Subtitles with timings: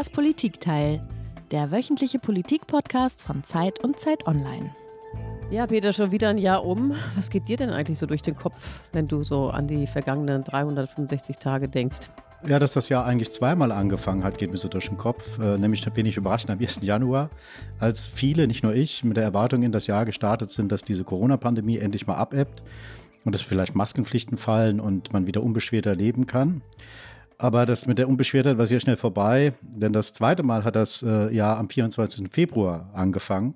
[0.00, 1.06] Das Politikteil,
[1.50, 4.74] der wöchentliche Politik-Podcast von Zeit und Zeit Online.
[5.50, 6.94] Ja, Peter, schon wieder ein Jahr um.
[7.16, 10.42] Was geht dir denn eigentlich so durch den Kopf, wenn du so an die vergangenen
[10.42, 12.08] 365 Tage denkst?
[12.48, 15.38] Ja, dass das Jahr eigentlich zweimal angefangen hat, geht mir so durch den Kopf.
[15.38, 16.80] Äh, nämlich wenig überraschend am 1.
[16.80, 17.28] Januar,
[17.78, 21.04] als viele, nicht nur ich, mit der Erwartung in das Jahr gestartet sind, dass diese
[21.04, 22.62] Corona-Pandemie endlich mal abebbt
[23.26, 26.62] und dass vielleicht Maskenpflichten fallen und man wieder unbeschwerter leben kann.
[27.40, 31.02] Aber das mit der Unbeschwertheit war sehr schnell vorbei, denn das zweite Mal hat das
[31.02, 32.30] äh, Jahr am 24.
[32.30, 33.54] Februar angefangen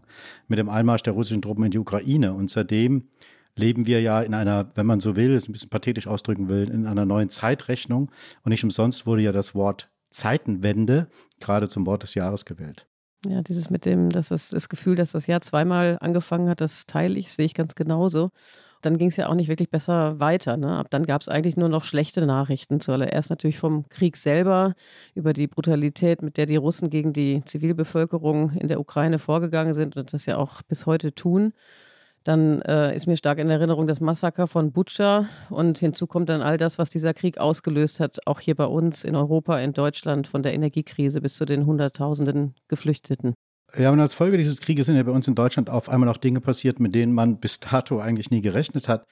[0.49, 2.33] mit dem Einmarsch der russischen Truppen in die Ukraine.
[2.33, 3.09] Und seitdem
[3.57, 6.71] leben wir ja in einer, wenn man so will, es ein bisschen pathetisch ausdrücken will,
[6.71, 8.11] in einer neuen Zeitrechnung.
[8.43, 11.09] Und nicht umsonst wurde ja das Wort Zeitenwende
[11.39, 12.87] gerade zum Wort des Jahres gewählt.
[13.27, 16.87] Ja, dieses mit dem, dass das, das Gefühl, dass das Jahr zweimal angefangen hat, das
[16.87, 18.31] teile ich, sehe ich ganz genauso
[18.85, 20.57] dann ging es ja auch nicht wirklich besser weiter.
[20.57, 20.77] Ne?
[20.79, 22.81] Ab dann gab es eigentlich nur noch schlechte Nachrichten.
[22.81, 24.75] Zuallererst natürlich vom Krieg selber,
[25.15, 29.97] über die Brutalität, mit der die Russen gegen die Zivilbevölkerung in der Ukraine vorgegangen sind
[29.97, 31.53] und das ja auch bis heute tun.
[32.25, 36.41] Dann äh, ist mir stark in Erinnerung das Massaker von Butscha und hinzu kommt dann
[36.41, 40.27] all das, was dieser Krieg ausgelöst hat, auch hier bei uns in Europa, in Deutschland,
[40.27, 43.35] von der Energiekrise bis zu den Hunderttausenden Geflüchteten.
[43.77, 46.17] Ja, und als Folge dieses Krieges sind ja bei uns in Deutschland auf einmal auch
[46.17, 49.07] Dinge passiert, mit denen man bis dato eigentlich nie gerechnet hat.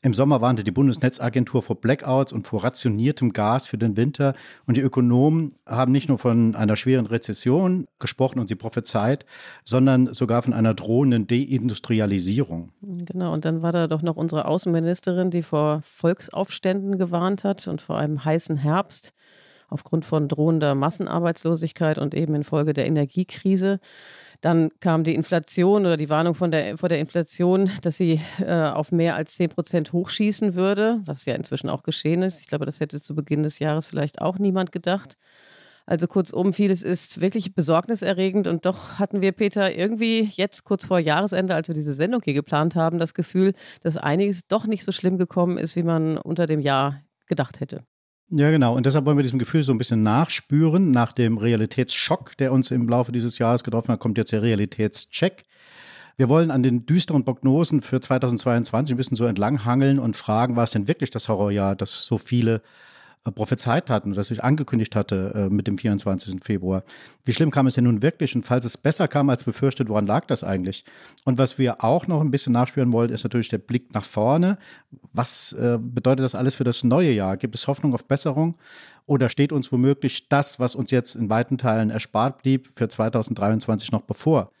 [0.00, 4.34] Im Sommer warnte die Bundesnetzagentur vor Blackouts und vor rationiertem Gas für den Winter.
[4.64, 9.26] Und die Ökonomen haben nicht nur von einer schweren Rezession gesprochen und sie prophezeit,
[9.64, 12.70] sondern sogar von einer drohenden Deindustrialisierung.
[12.80, 17.82] Genau, und dann war da doch noch unsere Außenministerin, die vor Volksaufständen gewarnt hat und
[17.82, 19.14] vor einem heißen Herbst
[19.68, 23.80] aufgrund von drohender Massenarbeitslosigkeit und eben infolge der Energiekrise.
[24.40, 28.68] Dann kam die Inflation oder die Warnung von der, vor der Inflation, dass sie äh,
[28.68, 32.40] auf mehr als 10 Prozent hochschießen würde, was ja inzwischen auch geschehen ist.
[32.40, 35.16] Ich glaube, das hätte zu Beginn des Jahres vielleicht auch niemand gedacht.
[35.86, 40.98] Also kurzum, vieles ist wirklich besorgniserregend und doch hatten wir, Peter, irgendwie jetzt kurz vor
[40.98, 44.92] Jahresende, als wir diese Sendung hier geplant haben, das Gefühl, dass einiges doch nicht so
[44.92, 47.84] schlimm gekommen ist, wie man unter dem Jahr gedacht hätte.
[48.30, 48.76] Ja, genau.
[48.76, 50.90] Und deshalb wollen wir diesem Gefühl so ein bisschen nachspüren.
[50.90, 55.44] Nach dem Realitätsschock, der uns im Laufe dieses Jahres getroffen hat, kommt jetzt der Realitätscheck.
[56.18, 60.64] Wir wollen an den düsteren Prognosen für 2022 ein bisschen so entlanghangeln und fragen, war
[60.64, 62.60] es denn wirklich das Horrorjahr, das so viele
[63.32, 66.42] prophezeit hatten, das ich angekündigt hatte äh, mit dem 24.
[66.42, 66.82] Februar.
[67.24, 68.34] Wie schlimm kam es denn nun wirklich?
[68.34, 70.84] Und falls es besser kam als befürchtet, woran lag das eigentlich?
[71.24, 74.58] Und was wir auch noch ein bisschen nachspüren wollen, ist natürlich der Blick nach vorne.
[75.12, 77.36] Was äh, bedeutet das alles für das neue Jahr?
[77.36, 78.56] Gibt es Hoffnung auf Besserung?
[79.06, 83.92] Oder steht uns womöglich das, was uns jetzt in weiten Teilen erspart blieb, für 2023
[83.92, 84.52] noch bevor?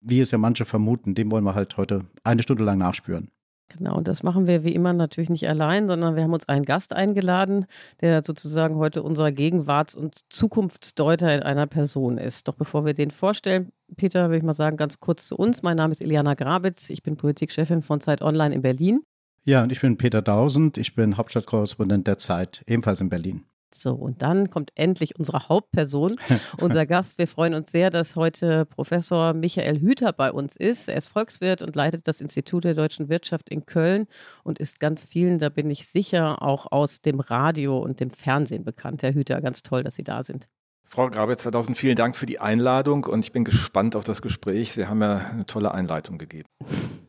[0.00, 3.30] Wie es ja manche vermuten, dem wollen wir halt heute eine Stunde lang nachspüren.
[3.68, 6.64] Genau, und das machen wir wie immer natürlich nicht allein, sondern wir haben uns einen
[6.64, 7.66] Gast eingeladen,
[8.00, 12.46] der sozusagen heute unser Gegenwarts- und Zukunftsdeuter in einer Person ist.
[12.46, 15.62] Doch bevor wir den vorstellen, Peter, würde ich mal sagen, ganz kurz zu uns.
[15.62, 19.00] Mein Name ist Iliana Grabitz, ich bin Politikchefin von Zeit Online in Berlin.
[19.42, 23.44] Ja, und ich bin Peter Dausend, ich bin Hauptstadtkorrespondent der Zeit, ebenfalls in Berlin.
[23.80, 26.12] So, und dann kommt endlich unsere Hauptperson,
[26.60, 27.18] unser Gast.
[27.18, 30.88] Wir freuen uns sehr, dass heute Professor Michael Hüter bei uns ist.
[30.88, 34.06] Er ist Volkswirt und leitet das Institut der deutschen Wirtschaft in Köln
[34.44, 38.64] und ist ganz vielen, da bin ich sicher, auch aus dem Radio und dem Fernsehen
[38.64, 39.02] bekannt.
[39.02, 40.48] Herr Hüter, ganz toll, dass Sie da sind.
[40.88, 44.72] Frau Grabitz, 2000 vielen Dank für die Einladung und ich bin gespannt auf das Gespräch.
[44.72, 46.48] Sie haben ja eine tolle Einleitung gegeben.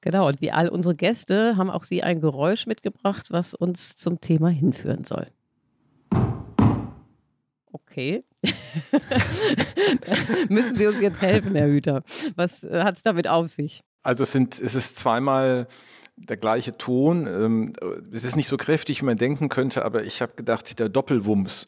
[0.00, 4.20] Genau, und wie all unsere Gäste haben auch Sie ein Geräusch mitgebracht, was uns zum
[4.20, 5.26] Thema hinführen soll.
[7.72, 8.24] Okay.
[10.48, 12.02] Müssen Sie uns jetzt helfen, Herr Hüter?
[12.36, 13.82] Was äh, hat es damit auf sich?
[14.02, 15.66] Also es, sind, es ist zweimal
[16.28, 17.26] der gleiche Ton.
[17.26, 17.72] Ähm,
[18.12, 21.66] es ist nicht so kräftig, wie man denken könnte, aber ich habe gedacht, der Doppelwumms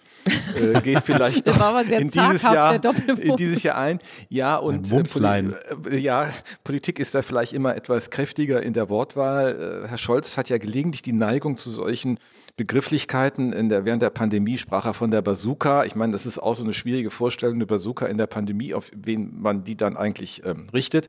[0.55, 2.81] äh, geht vielleicht in dieses Jahr
[3.19, 4.01] in dieses Jahr ein.
[4.29, 5.53] Ja und äh, Poli
[5.91, 6.29] äh, ja,
[6.65, 9.85] Politik ist da vielleicht immer etwas kräftiger in der Wortwahl.
[9.85, 12.19] Äh, Herr Scholz hat ja gelegentlich die Neigung zu solchen
[12.57, 13.53] Begrifflichkeiten.
[13.53, 15.85] In der, während der Pandemie sprach er von der Bazooka.
[15.85, 18.91] Ich meine, das ist auch so eine schwierige Vorstellung, eine Bazooka in der Pandemie, auf
[18.95, 21.09] wen man die dann eigentlich ähm, richtet.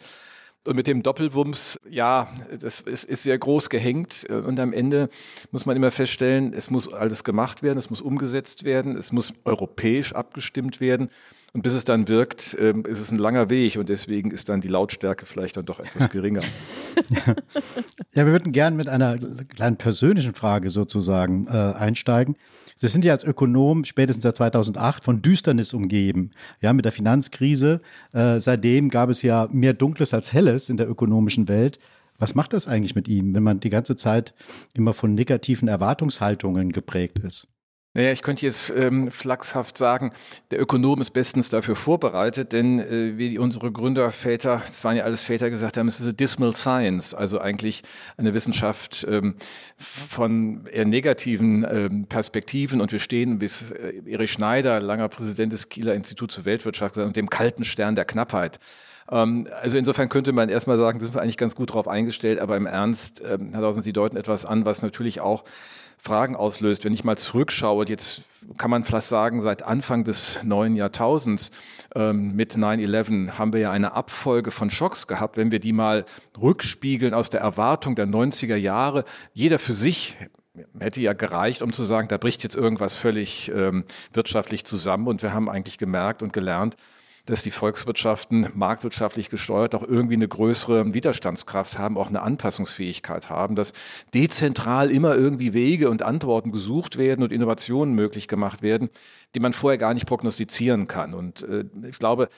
[0.63, 4.25] Und mit dem Doppelwumms, ja, das ist, ist, sehr groß gehängt.
[4.29, 5.09] Und am Ende
[5.49, 9.33] muss man immer feststellen, es muss alles gemacht werden, es muss umgesetzt werden, es muss
[9.43, 11.09] europäisch abgestimmt werden.
[11.53, 14.61] Und bis es dann wirkt, ähm, ist es ein langer Weg und deswegen ist dann
[14.61, 16.41] die Lautstärke vielleicht dann doch etwas geringer.
[18.13, 22.37] ja, wir würden gerne mit einer kleinen persönlichen Frage sozusagen äh, einsteigen.
[22.77, 26.31] Sie sind ja als Ökonom spätestens seit 2008 von Düsternis umgeben,
[26.61, 27.81] ja, mit der Finanzkrise.
[28.13, 31.79] Äh, seitdem gab es ja mehr Dunkles als Helles in der ökonomischen Welt.
[32.17, 34.33] Was macht das eigentlich mit ihm, wenn man die ganze Zeit
[34.73, 37.47] immer von negativen Erwartungshaltungen geprägt ist?
[37.93, 40.11] Naja, ich könnte jetzt ähm, flachshaft sagen,
[40.49, 45.23] der Ökonom ist bestens dafür vorbereitet, denn äh, wie unsere Gründerväter, das waren ja alles
[45.23, 47.83] Väter, gesagt haben, es ist a dismal science, also eigentlich
[48.15, 49.35] eine Wissenschaft ähm,
[49.75, 52.79] von eher negativen ähm, Perspektiven.
[52.79, 57.17] Und wir stehen, bis äh, Erich Schneider, langer Präsident des Kieler Instituts für Weltwirtschaft, und
[57.17, 58.59] dem kalten Stern der Knappheit.
[59.11, 62.55] Ähm, also insofern könnte man erstmal sagen, sind wir eigentlich ganz gut drauf eingestellt, aber
[62.55, 65.43] im Ernst, ähm, Herr Dawson, Sie deuten etwas an, was natürlich auch
[66.01, 66.83] Fragen auslöst.
[66.83, 68.23] Wenn ich mal zurückschaue, jetzt
[68.57, 71.51] kann man fast sagen, seit Anfang des neuen Jahrtausends
[71.93, 75.37] ähm, mit 9-11 haben wir ja eine Abfolge von Schocks gehabt.
[75.37, 76.05] Wenn wir die mal
[76.41, 80.17] rückspiegeln aus der Erwartung der 90er Jahre, jeder für sich
[80.79, 85.07] hätte ja gereicht, um zu sagen, da bricht jetzt irgendwas völlig ähm, wirtschaftlich zusammen.
[85.07, 86.75] Und wir haben eigentlich gemerkt und gelernt,
[87.25, 93.55] dass die Volkswirtschaften marktwirtschaftlich gesteuert auch irgendwie eine größere Widerstandskraft haben, auch eine Anpassungsfähigkeit haben,
[93.55, 93.73] dass
[94.13, 98.89] dezentral immer irgendwie Wege und Antworten gesucht werden und Innovationen möglich gemacht werden,
[99.35, 101.13] die man vorher gar nicht prognostizieren kann.
[101.13, 102.29] Und äh, ich glaube,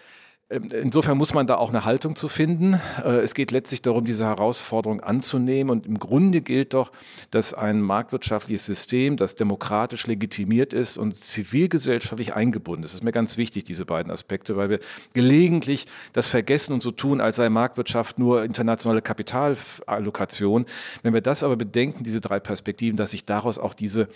[0.49, 2.79] insofern muss man da auch eine Haltung zu finden.
[3.03, 5.71] Äh, es geht letztlich darum, diese Herausforderung anzunehmen.
[5.71, 6.91] Und im Grunde gilt doch,
[7.31, 12.91] dass ein marktwirtschaftliches System, das demokratisch legitimiert ist und zivilgesellschaftlich eingebunden ist.
[12.91, 14.79] Das ist mir ganz wichtig, diese beiden Aspekte, weil wir
[15.13, 20.65] gelegentlich das vergessen und so tun, als sei Marktwirtschaft nur internationale Kapitalallokation.
[21.01, 24.07] Wenn wir das aber bedenken, diese drei Perspektiven, dass sich daraus auch diese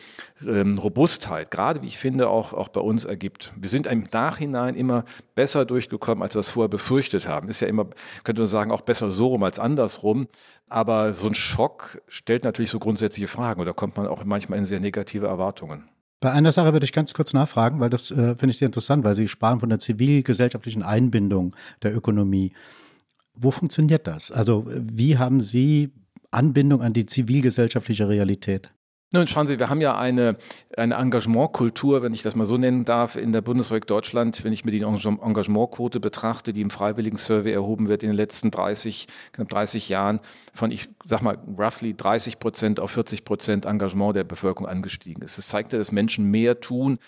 [0.45, 3.53] ähm, Robustheit, gerade wie ich finde, auch, auch bei uns ergibt.
[3.55, 5.03] Wir sind im Nachhinein immer
[5.35, 7.49] besser durchgekommen, als wir es vorher befürchtet haben.
[7.49, 7.87] Ist ja immer,
[8.23, 10.27] könnte man sagen, auch besser so rum als andersrum.
[10.69, 14.65] Aber so ein Schock stellt natürlich so grundsätzliche Fragen oder kommt man auch manchmal in
[14.65, 15.89] sehr negative Erwartungen.
[16.19, 19.03] Bei einer Sache würde ich ganz kurz nachfragen, weil das äh, finde ich sehr interessant,
[19.03, 22.53] weil Sie sparen von der zivilgesellschaftlichen Einbindung der Ökonomie.
[23.33, 24.31] Wo funktioniert das?
[24.31, 25.93] Also wie haben Sie
[26.31, 28.71] Anbindung an die zivilgesellschaftliche Realität?
[29.13, 30.35] Nun schauen Sie, wir haben ja eine,
[30.75, 34.65] eine Engagementkultur, wenn ich das mal so nennen darf, in der Bundesrepublik Deutschland, wenn ich
[34.65, 39.47] mir die Engagementquote betrachte, die im Freiwilligen Survey erhoben wird in den letzten 30, knapp
[39.47, 40.19] 30 Jahren,
[40.53, 45.37] von, ich sag mal, roughly 30 Prozent auf 40 Prozent Engagement der Bevölkerung angestiegen ist.
[45.37, 46.99] Es zeigt ja, dass Menschen mehr tun,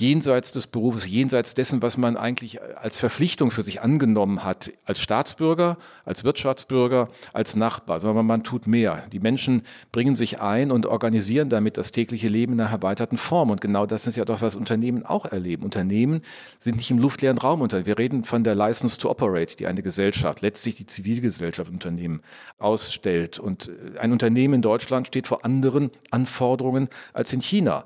[0.00, 5.00] jenseits des Berufes, jenseits dessen, was man eigentlich als Verpflichtung für sich angenommen hat, als
[5.00, 9.04] Staatsbürger, als Wirtschaftsbürger, als Nachbar, sondern man tut mehr.
[9.12, 9.62] Die Menschen
[9.92, 13.50] bringen sich ein und organisieren damit das tägliche Leben in einer erweiterten Form.
[13.50, 15.62] Und genau das ist ja doch, was Unternehmen auch erleben.
[15.62, 16.22] Unternehmen
[16.58, 17.86] sind nicht im luftleeren Raum unter.
[17.86, 22.20] Wir reden von der License to Operate, die eine Gesellschaft, letztlich die Zivilgesellschaft Unternehmen
[22.58, 23.38] ausstellt.
[23.38, 23.70] Und
[24.00, 27.84] ein Unternehmen in Deutschland steht vor anderen Anforderungen als in China.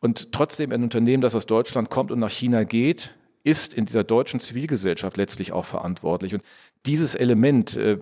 [0.00, 3.14] Und trotzdem ein Unternehmen, das aus Deutschland kommt und nach China geht,
[3.44, 6.34] ist in dieser deutschen Zivilgesellschaft letztlich auch verantwortlich.
[6.34, 6.42] Und
[6.86, 7.98] dieses Element äh,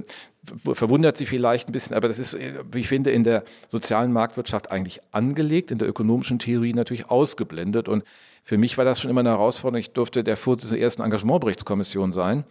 [0.73, 4.13] verwundert Sie vielleicht ein bisschen, aber das ist, äh, wie ich finde, in der sozialen
[4.13, 7.89] Marktwirtschaft eigentlich angelegt, in der ökonomischen Theorie natürlich ausgeblendet.
[7.89, 8.05] Und
[8.43, 9.81] für mich war das schon immer eine Herausforderung.
[9.81, 12.45] Ich durfte der Vorsitzende der ersten Engagementberichtskommission sein,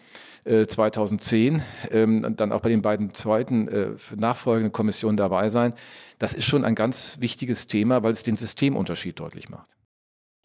[0.43, 5.73] äh, 2010, ähm, und dann auch bei den beiden zweiten äh, nachfolgenden Kommissionen dabei sein.
[6.19, 9.67] Das ist schon ein ganz wichtiges Thema, weil es den Systemunterschied deutlich macht.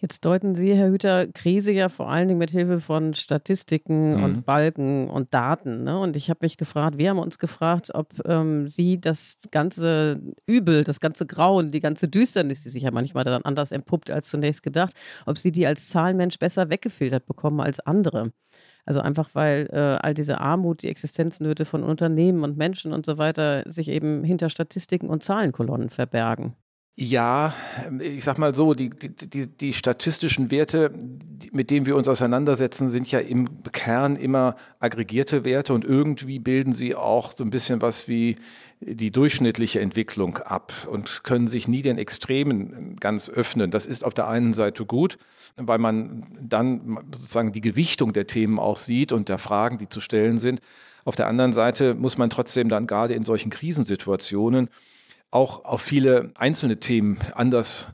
[0.01, 4.23] Jetzt deuten Sie, Herr Hüter, Krise ja vor allen Dingen mit Hilfe von Statistiken mhm.
[4.23, 5.83] und Balken und Daten.
[5.83, 5.99] Ne?
[5.99, 10.85] Und ich habe mich gefragt, wir haben uns gefragt, ob ähm, Sie das ganze Übel,
[10.85, 14.63] das ganze Grauen, die ganze Düsternis, die sich ja manchmal dann anders entpuppt als zunächst
[14.63, 14.93] gedacht,
[15.27, 18.31] ob Sie die als Zahlenmensch besser weggefiltert bekommen als andere.
[18.85, 23.19] Also einfach, weil äh, all diese Armut, die Existenznöte von Unternehmen und Menschen und so
[23.19, 26.55] weiter sich eben hinter Statistiken und Zahlenkolonnen verbergen.
[27.01, 27.55] Ja,
[28.01, 30.93] ich sag mal so, die, die, die statistischen Werte,
[31.53, 36.73] mit denen wir uns auseinandersetzen, sind ja im Kern immer aggregierte Werte und irgendwie bilden
[36.73, 38.35] sie auch so ein bisschen was wie
[38.81, 43.71] die durchschnittliche Entwicklung ab und können sich nie den Extremen ganz öffnen.
[43.71, 45.19] Das ist auf der einen Seite gut,
[45.57, 50.01] weil man dann sozusagen die Gewichtung der Themen auch sieht und der Fragen, die zu
[50.01, 50.61] stellen sind.
[51.05, 54.69] Auf der anderen Seite muss man trotzdem dann gerade in solchen Krisensituationen
[55.31, 57.89] auch auf viele einzelne Themen anders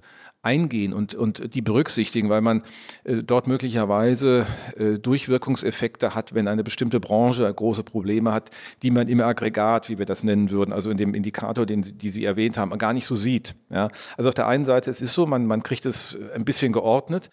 [0.44, 2.62] eingehen und, und die berücksichtigen, weil man
[3.04, 8.50] äh, dort möglicherweise äh, Durchwirkungseffekte hat, wenn eine bestimmte Branche große Probleme hat,
[8.82, 11.94] die man im Aggregat, wie wir das nennen würden, also in dem Indikator, den Sie,
[11.94, 13.54] die Sie erwähnt haben, gar nicht so sieht.
[13.70, 13.88] Ja?
[14.18, 17.30] Also auf der einen Seite, es ist so, man, man kriegt es ein bisschen geordnet,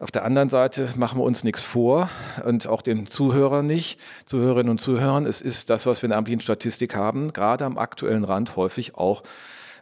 [0.00, 2.10] auf der anderen Seite machen wir uns nichts vor
[2.44, 5.24] und auch den Zuhörern nicht, Zuhörerinnen und Zuhörern.
[5.24, 8.96] Es ist das, was wir in der amtlichen Statistik haben, gerade am aktuellen Rand häufig
[8.96, 9.22] auch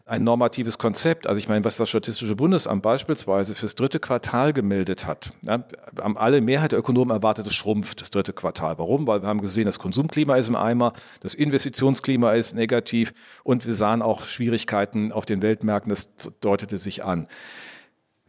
[0.04, 1.26] ein normatives Konzept.
[1.26, 5.33] Also ich meine, was das Statistische Bundesamt beispielsweise fürs dritte Quartal gemeldet hat.
[5.42, 5.64] Ja,
[6.00, 8.78] haben alle Mehrheit der Ökonomen erwartet, es schrumpft das dritte Quartal.
[8.78, 9.07] Warum?
[9.07, 13.14] Weil wir haben gesehen, das Konsumklima ist im Eimer, das Investitionsklima ist negativ
[13.45, 15.90] und wir sahen auch Schwierigkeiten auf den Weltmärkten.
[15.90, 16.09] Das
[16.40, 17.28] deutete sich an.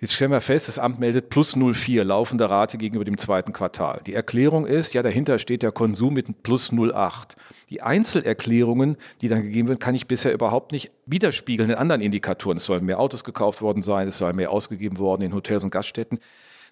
[0.03, 4.01] Jetzt stellen wir fest, das Amt meldet plus 0,4 laufende Rate gegenüber dem zweiten Quartal.
[4.05, 7.37] Die Erklärung ist, ja, dahinter steht der Konsum mit plus 0,8.
[7.69, 12.57] Die Einzelerklärungen, die dann gegeben werden, kann ich bisher überhaupt nicht widerspiegeln in anderen Indikatoren.
[12.57, 15.69] Es sollen mehr Autos gekauft worden sein, es soll mehr ausgegeben worden in Hotels und
[15.69, 16.19] Gaststätten.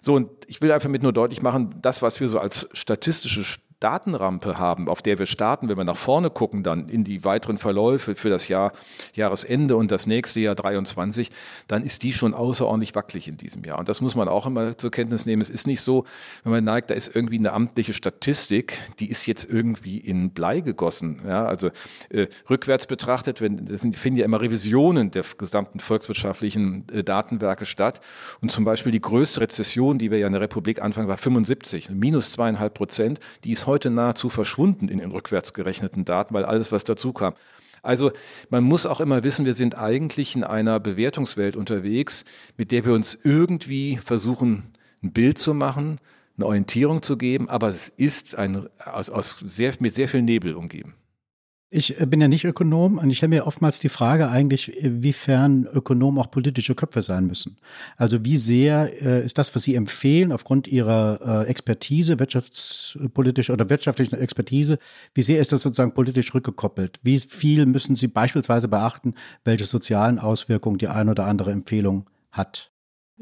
[0.02, 3.44] So, und ich will einfach mit nur deutlich machen, das, was wir so als statistische
[3.82, 7.56] Datenrampe haben, auf der wir starten, wenn wir nach vorne gucken, dann in die weiteren
[7.56, 8.72] Verläufe für das Jahr,
[9.14, 11.30] Jahresende und das nächste Jahr 23,
[11.66, 13.78] dann ist die schon außerordentlich wackelig in diesem Jahr.
[13.78, 15.42] Und das muss man auch immer zur Kenntnis nehmen.
[15.42, 16.04] Es ist nicht so,
[16.44, 20.60] wenn man neigt, da ist irgendwie eine amtliche Statistik, die ist jetzt irgendwie in Blei
[20.60, 21.20] gegossen.
[21.26, 21.70] Ja, also
[22.10, 27.66] äh, rückwärts betrachtet, wenn, das sind, finden ja immer Revisionen der gesamten volkswirtschaftlichen äh, Datenwerke
[27.66, 28.00] statt.
[28.40, 31.90] Und zum Beispiel die größte Rezession, die wir ja in der Republik anfangen, war 75,
[31.90, 33.18] minus zweieinhalb Prozent.
[33.42, 37.34] Die ist heute nahezu verschwunden in den rückwärts gerechneten Daten, weil alles, was dazu kam.
[37.82, 38.12] Also
[38.48, 42.24] man muss auch immer wissen, wir sind eigentlich in einer Bewertungswelt unterwegs,
[42.56, 45.98] mit der wir uns irgendwie versuchen, ein Bild zu machen,
[46.36, 50.54] eine Orientierung zu geben, aber es ist ein, aus, aus sehr, mit sehr viel Nebel
[50.54, 50.94] umgeben.
[51.74, 55.66] Ich äh, bin ja nicht Ökonom und ich stelle mir oftmals die Frage eigentlich, wiefern
[55.72, 57.56] Ökonomen auch politische Köpfe sein müssen.
[57.96, 63.70] Also wie sehr äh, ist das, was Sie empfehlen, aufgrund Ihrer äh, Expertise, wirtschaftspolitische oder
[63.70, 64.78] wirtschaftlichen Expertise,
[65.14, 67.00] wie sehr ist das sozusagen politisch rückgekoppelt?
[67.02, 69.14] Wie viel müssen Sie beispielsweise beachten,
[69.44, 72.71] welche sozialen Auswirkungen die eine oder andere Empfehlung hat?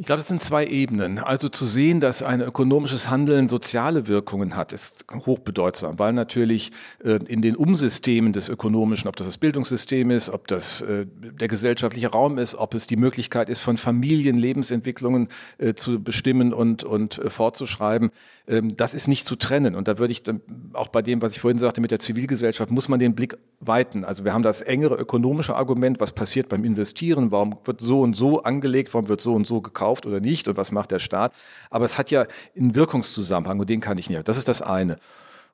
[0.00, 1.18] Ich glaube, das sind zwei Ebenen.
[1.18, 6.72] Also zu sehen, dass ein ökonomisches Handeln soziale Wirkungen hat, ist hochbedeutsam, weil natürlich
[7.04, 11.48] äh, in den Umsystemen des ökonomischen, ob das das Bildungssystem ist, ob das äh, der
[11.48, 15.28] gesellschaftliche Raum ist, ob es die Möglichkeit ist, von Familien Lebensentwicklungen
[15.58, 18.10] äh, zu bestimmen und, und fortzuschreiben,
[18.48, 19.74] ähm, das ist nicht zu trennen.
[19.74, 20.40] Und da würde ich dann
[20.72, 24.06] auch bei dem, was ich vorhin sagte mit der Zivilgesellschaft, muss man den Blick weiten.
[24.06, 28.16] Also wir haben das engere ökonomische Argument, was passiert beim Investieren, warum wird so und
[28.16, 30.98] so angelegt, warum wird so und so gekauft gekauft oder nicht und was macht der
[30.98, 31.32] Staat.
[31.70, 34.28] Aber es hat ja einen Wirkungszusammenhang und den kann ich nicht.
[34.28, 34.96] Das ist das eine.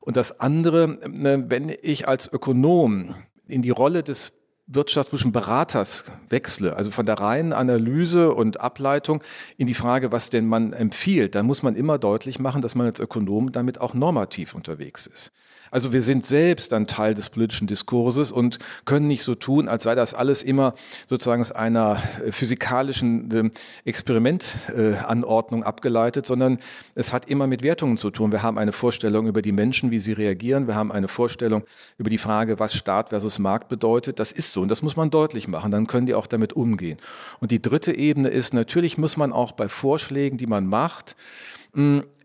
[0.01, 3.15] Und das andere, ne, wenn ich als Ökonom
[3.49, 4.33] in die Rolle des
[4.69, 9.23] wirtschaftspolitischen Beraters wechsle, also von der reinen Analyse und Ableitung
[9.57, 12.87] in die Frage, was denn man empfiehlt, dann muss man immer deutlich machen, dass man
[12.87, 15.33] als Ökonom damit auch normativ unterwegs ist.
[15.71, 19.85] Also wir sind selbst ein Teil des politischen Diskurses und können nicht so tun, als
[19.85, 20.75] sei das alles immer
[21.07, 23.51] sozusagen aus einer äh, physikalischen ähm,
[23.85, 26.59] Experimentanordnung abgeleitet, sondern
[26.95, 28.33] es hat immer mit Wertungen zu tun.
[28.33, 30.67] Wir haben eine Vorstellung über die Menschen, wie sie reagieren.
[30.67, 31.65] Wir haben eine Vorstellung
[31.99, 34.19] über die Frage, was Staat versus Markt bedeutet.
[34.21, 35.71] Das ist so und das muss man deutlich machen.
[35.71, 36.99] Dann können die auch damit umgehen.
[37.41, 41.17] Und die dritte Ebene ist, natürlich muss man auch bei Vorschlägen, die man macht,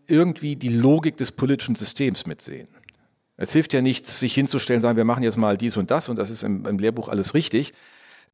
[0.06, 2.68] irgendwie die Logik des politischen Systems mitsehen.
[3.36, 6.16] Es hilft ja nichts, sich hinzustellen, sagen, wir machen jetzt mal dies und das und
[6.16, 7.72] das ist im, im Lehrbuch alles richtig.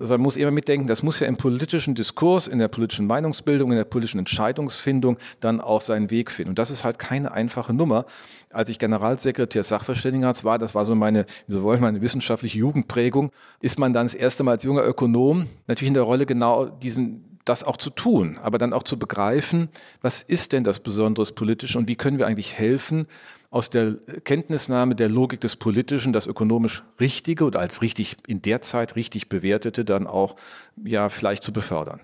[0.00, 3.72] Also man muss immer mitdenken, das muss ja im politischen Diskurs, in der politischen Meinungsbildung,
[3.72, 6.50] in der politischen Entscheidungsfindung dann auch seinen Weg finden.
[6.50, 8.06] Und das ist halt keine einfache Nummer.
[8.50, 13.80] Als ich Generalsekretär Sachverständigenrats war, das war so meine, so wollen, meine wissenschaftliche Jugendprägung, ist
[13.80, 17.64] man dann das erste Mal als junger Ökonom natürlich in der Rolle genau diesen das
[17.64, 19.70] auch zu tun, aber dann auch zu begreifen,
[20.02, 23.06] was ist denn das Besonderes politisch und wie können wir eigentlich helfen,
[23.50, 28.62] aus der Kenntnisnahme der Logik des Politischen das ökonomisch Richtige oder als richtig in der
[28.62, 30.36] Zeit richtig bewertete dann auch
[30.84, 32.00] ja vielleicht zu befördern.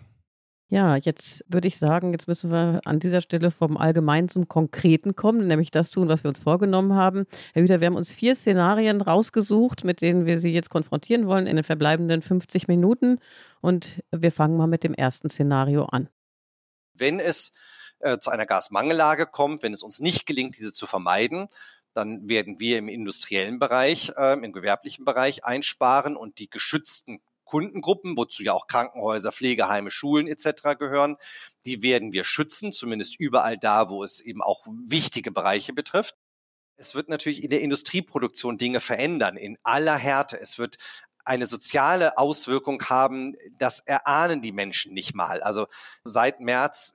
[0.70, 5.14] Ja, jetzt würde ich sagen, jetzt müssen wir an dieser Stelle vom Allgemeinen zum Konkreten
[5.14, 7.26] kommen, nämlich das tun, was wir uns vorgenommen haben.
[7.52, 11.46] Herr Hüter, wir haben uns vier Szenarien rausgesucht, mit denen wir Sie jetzt konfrontieren wollen
[11.46, 13.18] in den verbleibenden 50 Minuten.
[13.60, 16.08] Und wir fangen mal mit dem ersten Szenario an.
[16.94, 17.52] Wenn es
[18.04, 21.48] äh, zu einer Gasmangellage kommt, wenn es uns nicht gelingt, diese zu vermeiden,
[21.94, 28.16] dann werden wir im industriellen Bereich, äh, im gewerblichen Bereich einsparen und die geschützten Kundengruppen,
[28.16, 30.78] wozu ja auch Krankenhäuser, Pflegeheime, Schulen etc.
[30.78, 31.16] gehören,
[31.64, 36.16] die werden wir schützen, zumindest überall da, wo es eben auch wichtige Bereiche betrifft.
[36.76, 40.38] Es wird natürlich in der Industrieproduktion Dinge verändern, in aller Härte.
[40.40, 40.76] Es wird
[41.24, 45.42] eine soziale Auswirkung haben, das erahnen die Menschen nicht mal.
[45.42, 45.68] Also
[46.02, 46.94] seit März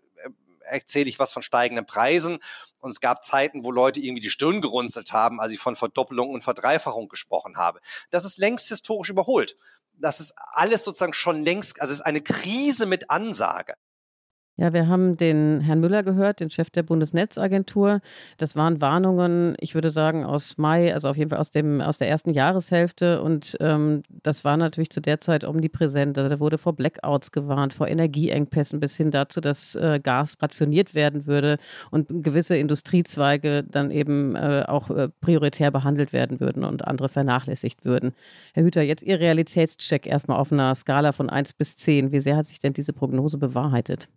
[0.69, 2.39] erzähle ich was von steigenden Preisen.
[2.79, 6.29] Und es gab Zeiten, wo Leute irgendwie die Stirn gerunzelt haben, als ich von Verdoppelung
[6.29, 7.79] und Verdreifachung gesprochen habe.
[8.09, 9.57] Das ist längst historisch überholt.
[9.93, 13.75] Das ist alles sozusagen schon längst, also es ist eine Krise mit Ansage.
[14.59, 18.01] Ja, wir haben den Herrn Müller gehört, den Chef der Bundesnetzagentur.
[18.35, 21.97] Das waren Warnungen, ich würde sagen, aus Mai, also auf jeden Fall aus, dem, aus
[21.97, 23.21] der ersten Jahreshälfte.
[23.21, 26.17] Und ähm, das war natürlich zu der Zeit omnipräsent.
[26.17, 30.93] Also da wurde vor Blackouts gewarnt, vor Energieengpässen bis hin dazu, dass äh, Gas rationiert
[30.93, 31.57] werden würde
[31.89, 37.85] und gewisse Industriezweige dann eben äh, auch äh, prioritär behandelt werden würden und andere vernachlässigt
[37.85, 38.11] würden.
[38.53, 42.11] Herr Hüter, jetzt Ihr Realitätscheck erstmal auf einer Skala von 1 bis 10.
[42.11, 44.09] Wie sehr hat sich denn diese Prognose bewahrheitet?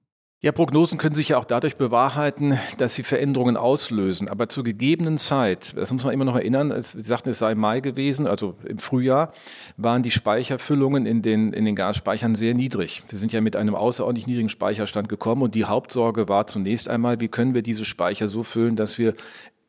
[0.44, 4.28] Ja, Prognosen können sich ja auch dadurch bewahrheiten, dass sie Veränderungen auslösen.
[4.28, 7.78] Aber zur gegebenen Zeit, das muss man immer noch erinnern, Sie sagten, es sei Mai
[7.78, 9.30] gewesen, also im Frühjahr,
[9.76, 13.04] waren die Speicherfüllungen in den, in den Gasspeichern sehr niedrig.
[13.08, 17.20] Wir sind ja mit einem außerordentlich niedrigen Speicherstand gekommen und die Hauptsorge war zunächst einmal,
[17.20, 19.14] wie können wir diese Speicher so füllen, dass wir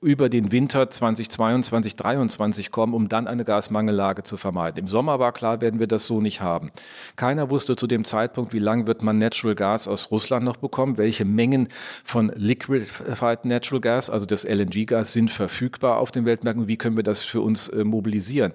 [0.04, 4.80] über den Winter 2022, 2023 kommen, um dann eine Gasmangellage zu vermeiden.
[4.80, 6.70] Im Sommer war klar, werden wir das so nicht haben.
[7.16, 10.98] Keiner wusste zu dem Zeitpunkt, wie lange wird man Natural Gas aus Russland noch bekommen,
[10.98, 11.70] welche Mengen
[12.04, 17.04] von Liquefied Natural Gas, also das LNG-Gas, sind verfügbar auf den Weltmärkten, wie können wir
[17.04, 18.54] das für uns äh, mobilisieren.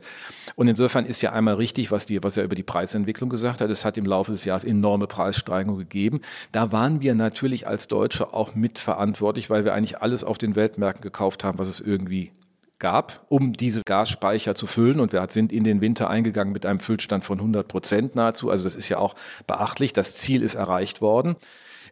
[0.55, 3.71] Und insofern ist ja einmal richtig, was, die, was er über die Preisentwicklung gesagt hat,
[3.71, 6.21] es hat im Laufe des Jahres enorme Preissteigerungen gegeben.
[6.53, 11.03] Da waren wir natürlich als Deutsche auch mitverantwortlich, weil wir eigentlich alles auf den Weltmärkten
[11.03, 12.33] gekauft gekauft haben, was es irgendwie
[12.79, 15.01] gab, um diese Gasspeicher zu füllen.
[15.01, 18.51] Und wir sind in den Winter eingegangen mit einem Füllstand von 100 Prozent nahezu.
[18.51, 19.15] Also das ist ja auch
[19.47, 19.93] beachtlich.
[19.93, 21.37] Das Ziel ist erreicht worden.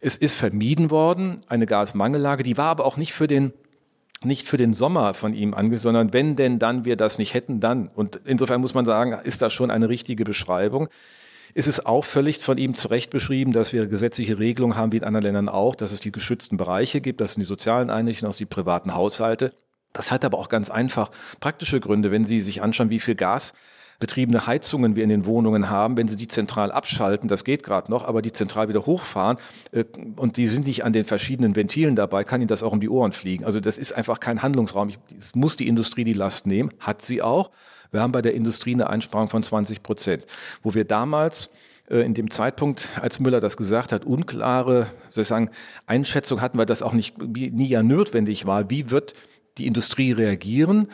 [0.00, 2.43] Es ist vermieden worden, eine Gasmangellage.
[2.43, 3.53] Die war aber auch nicht für den
[4.23, 7.61] nicht für den Sommer von ihm angesetzt, sondern wenn denn dann wir das nicht hätten,
[7.61, 7.88] dann.
[7.88, 10.88] Und insofern muss man sagen, ist das schon eine richtige Beschreibung
[11.57, 15.05] ist es auch völlig von ihm zurecht beschrieben, dass wir gesetzliche Regelungen haben, wie in
[15.05, 18.41] anderen Ländern auch, dass es die geschützten Bereiche gibt, das sind die sozialen Einrichtungen, sind
[18.41, 19.55] die privaten Haushalte.
[19.95, 21.11] Das hat aber auch ganz einfach
[21.41, 23.55] praktische Gründe, wenn Sie sich anschauen, wie viel Gas
[23.99, 27.91] betriebene Heizungen wir in den Wohnungen haben, wenn sie die zentral abschalten, das geht gerade
[27.91, 29.39] noch, aber die zentral wieder hochfahren
[29.73, 29.85] äh,
[30.17, 32.91] und die sind nicht an den verschiedenen Ventilen dabei, kann ihnen das auch um die
[32.91, 33.47] Ohren fliegen.
[33.47, 34.91] Also das ist einfach kein Handlungsraum.
[35.17, 37.51] Es muss die Industrie die Last nehmen, hat sie auch.
[37.97, 40.26] Wir haben bei der Industrie eine Einsparung von 20 Prozent,
[40.62, 41.49] wo wir damals
[41.88, 45.49] äh, in dem Zeitpunkt, als Müller das gesagt hat, unklare sozusagen
[45.87, 48.69] Einschätzung hatten, weil das auch nicht nie ja notwendig war.
[48.69, 49.15] Wie wird
[49.57, 50.88] die Industrie reagieren?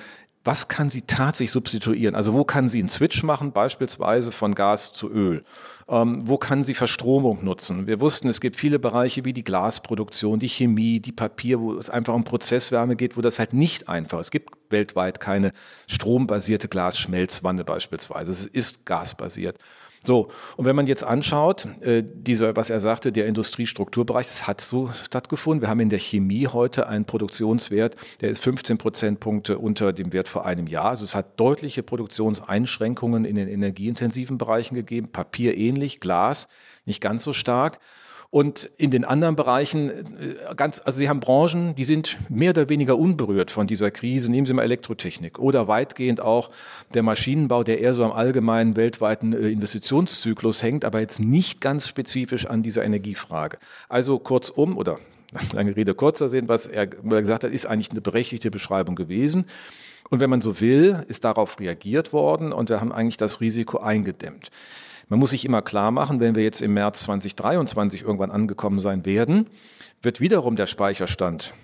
[0.45, 2.17] Was kann sie tatsächlich substituieren?
[2.17, 5.45] Also wo kann sie einen Switch machen, beispielsweise von Gas zu Öl?
[5.89, 7.87] Ähm, wo kann sie Verstromung nutzen?
[7.87, 11.91] Wir wussten, es gibt viele Bereiche wie die Glasproduktion, die Chemie, die Papier, wo es
[11.91, 14.27] einfach um Prozesswärme geht, wo das halt nicht einfach ist.
[14.27, 15.53] Es gibt weltweit keine
[15.87, 18.33] strombasierte Glasschmelzwanne beispielsweise.
[18.33, 19.59] Es ist gasbasiert.
[20.05, 24.61] So, und wenn man jetzt anschaut, äh, dieser, was er sagte, der Industriestrukturbereich, das hat
[24.61, 25.63] so stattgefunden.
[25.63, 30.29] Wir haben in der Chemie heute einen Produktionswert, der ist 15 Prozentpunkte unter dem Wert
[30.29, 30.91] vor einem Jahr.
[30.91, 35.13] Also es hat deutliche Produktionseinschränkungen in den energieintensiven Bereichen gegeben.
[35.13, 36.49] Papier ähnlich, Glas
[36.85, 37.79] nicht ganz so stark.
[38.33, 42.71] Und in den anderen Bereichen, äh, ganz, also Sie haben Branchen, die sind mehr oder
[42.71, 44.31] weniger unberührt von dieser Krise.
[44.31, 46.49] Nehmen Sie mal Elektrotechnik oder weitgehend auch
[46.95, 51.87] der Maschinenbau, der eher so am allgemeinen weltweiten äh, Investitionszyklus hängt, aber jetzt nicht ganz
[51.87, 53.59] spezifisch an dieser Energiefrage.
[53.91, 54.99] Also kurzum oder
[55.53, 59.45] lange Rede, kurzer Sinn, was er gesagt hat, ist eigentlich eine berechtigte Beschreibung gewesen.
[60.09, 63.81] Und wenn man so will, ist darauf reagiert worden und wir haben eigentlich das Risiko
[63.81, 64.51] eingedämmt.
[65.09, 69.05] Man muss sich immer klar machen, wenn wir jetzt im März 2023 irgendwann angekommen sein
[69.05, 69.47] werden,
[70.03, 71.55] wird wiederum der Speicherstand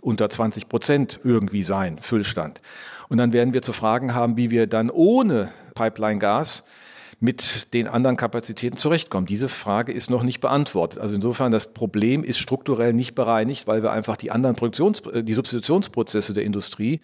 [0.00, 2.60] unter 20 Prozent irgendwie sein, Füllstand.
[3.08, 6.64] Und dann werden wir zu fragen haben, wie wir dann ohne Pipeline-Gas
[7.20, 9.26] mit den anderen Kapazitäten zurechtkommen.
[9.26, 11.00] Diese Frage ist noch nicht beantwortet.
[11.00, 15.24] Also insofern, das Problem ist strukturell nicht bereinigt, weil wir einfach die anderen Produktions-, äh,
[15.24, 17.00] die Substitutionsprozesse der Industrie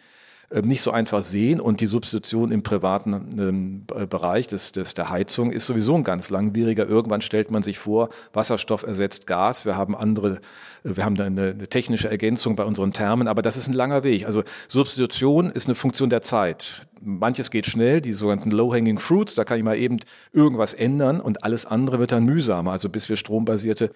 [0.63, 5.51] nicht so einfach sehen und die Substitution im privaten ähm, Bereich des, des, der Heizung
[5.51, 6.87] ist sowieso ein ganz langwieriger.
[6.87, 9.65] Irgendwann stellt man sich vor, Wasserstoff ersetzt Gas.
[9.65, 10.41] Wir haben andere,
[10.85, 13.73] äh, wir haben da eine, eine technische Ergänzung bei unseren Thermen, aber das ist ein
[13.73, 14.27] langer Weg.
[14.27, 16.87] Also Substitution ist eine Funktion der Zeit.
[17.01, 19.99] Manches geht schnell, die sogenannten Low-Hanging Fruits, da kann ich mal eben
[20.33, 22.73] irgendwas ändern und alles andere wird dann mühsamer.
[22.73, 23.91] Also bis wir strombasierte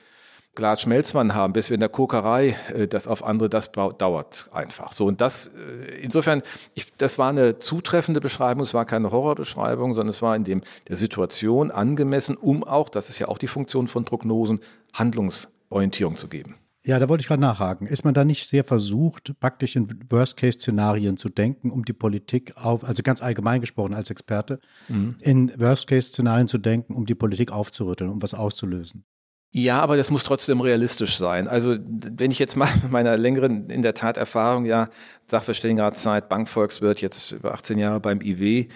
[0.59, 4.92] Glas Schmelzmann haben, bis wir in der Kokerei äh, das auf andere, das dauert einfach.
[4.92, 6.42] So und das äh, insofern,
[6.75, 10.62] ich, das war eine zutreffende Beschreibung, es war keine Horrorbeschreibung, sondern es war in dem
[10.88, 14.59] der Situation angemessen, um auch, das ist ja auch die Funktion von Prognosen,
[14.94, 16.57] Handlungsorientierung zu geben.
[16.85, 17.87] Ja, da wollte ich gerade nachhaken.
[17.87, 22.83] Ist man da nicht sehr versucht, praktisch in Worst-Case-Szenarien zu denken, um die Politik auf,
[22.83, 25.14] also ganz allgemein gesprochen als Experte, mhm.
[25.21, 29.05] in Worst-Case-Szenarien zu denken, um die Politik aufzurütteln, um was auszulösen?
[29.51, 31.49] Ja, aber das muss trotzdem realistisch sein.
[31.49, 34.89] Also wenn ich jetzt mal mit meiner längeren, in der Tat Erfahrung, ja,
[35.27, 38.69] Sachverständigenratszeit, Bankvolkswirt, jetzt über 18 Jahre beim IW,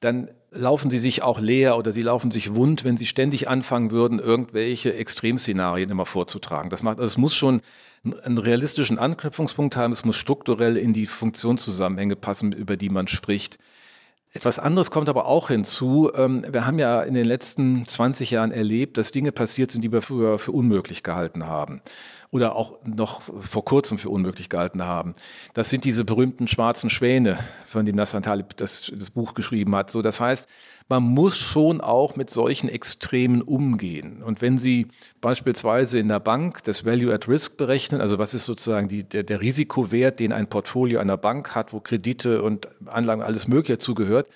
[0.00, 3.90] dann laufen sie sich auch leer oder sie laufen sich wund, wenn sie ständig anfangen
[3.90, 6.70] würden, irgendwelche Extremszenarien immer vorzutragen.
[6.70, 7.60] Das macht, also es muss schon
[8.04, 13.58] einen realistischen Anknüpfungspunkt haben, es muss strukturell in die Funktionszusammenhänge passen, über die man spricht.
[14.36, 16.10] Etwas anderes kommt aber auch hinzu.
[16.14, 19.90] Ähm, wir haben ja in den letzten 20 Jahren erlebt, dass Dinge passiert sind, die
[19.90, 21.80] wir früher für unmöglich gehalten haben
[22.30, 25.14] oder auch noch vor kurzem für unmöglich gehalten haben.
[25.54, 29.90] Das sind diese berühmten schwarzen Schwäne, von dem Nassan Talib das, das Buch geschrieben hat.
[29.90, 30.46] So, das heißt,
[30.88, 34.22] man muss schon auch mit solchen Extremen umgehen.
[34.22, 34.86] Und wenn Sie
[35.20, 39.24] beispielsweise in der Bank das Value at Risk berechnen, also was ist sozusagen die, der,
[39.24, 44.28] der Risikowert, den ein Portfolio einer Bank hat, wo Kredite und Anlagen alles Mögliche zugehört,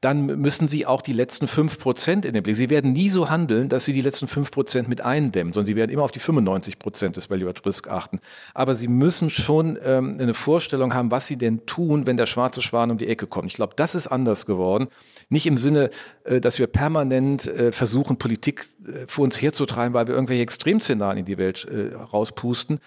[0.00, 2.56] dann müssen Sie auch die letzten fünf Prozent in den Blick.
[2.56, 5.76] Sie werden nie so handeln, dass Sie die letzten fünf Prozent mit eindämmen, sondern Sie
[5.76, 8.20] werden immer auf die 95 Prozent des Value at Risk achten.
[8.54, 12.62] Aber Sie müssen schon ähm, eine Vorstellung haben, was Sie denn tun, wenn der schwarze
[12.62, 13.48] Schwan um die Ecke kommt.
[13.48, 14.88] Ich glaube, das ist anders geworden.
[15.28, 15.90] Nicht im Sinne,
[16.24, 21.18] äh, dass wir permanent äh, versuchen, Politik äh, vor uns herzutreiben, weil wir irgendwelche Extremszenarien
[21.18, 22.80] in die Welt äh, rauspusten,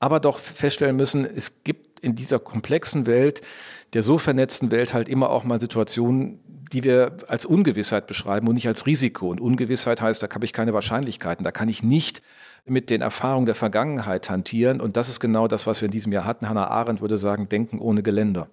[0.00, 3.42] aber doch feststellen müssen, es gibt in dieser komplexen Welt,
[3.92, 6.40] der so vernetzten Welt halt immer auch mal Situationen,
[6.72, 9.30] die wir als Ungewissheit beschreiben und nicht als Risiko.
[9.30, 12.22] Und Ungewissheit heißt, da habe ich keine Wahrscheinlichkeiten, da kann ich nicht
[12.64, 14.80] mit den Erfahrungen der Vergangenheit hantieren.
[14.80, 16.48] Und das ist genau das, was wir in diesem Jahr hatten.
[16.48, 18.48] Hannah Arendt würde sagen, denken ohne Geländer.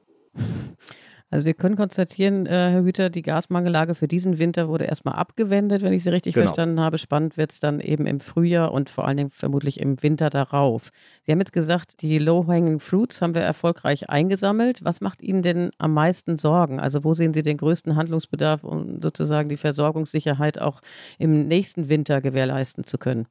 [1.32, 5.82] Also wir können konstatieren, äh, Herr Hüter, die Gasmangellage für diesen Winter wurde erstmal abgewendet,
[5.82, 6.46] wenn ich Sie richtig genau.
[6.46, 6.98] verstanden habe.
[6.98, 10.92] Spannend wird es dann eben im Frühjahr und vor allen Dingen vermutlich im Winter darauf.
[11.26, 14.86] Sie haben jetzt gesagt, die Low-Hanging Fruits haben wir erfolgreich eingesammelt.
[14.86, 16.80] Was macht Ihnen denn am meisten Sorgen?
[16.80, 20.82] Also wo sehen Sie den größten Handlungsbedarf, um sozusagen die Versorgungssicherheit auch
[21.18, 23.28] im nächsten Winter gewährleisten zu können?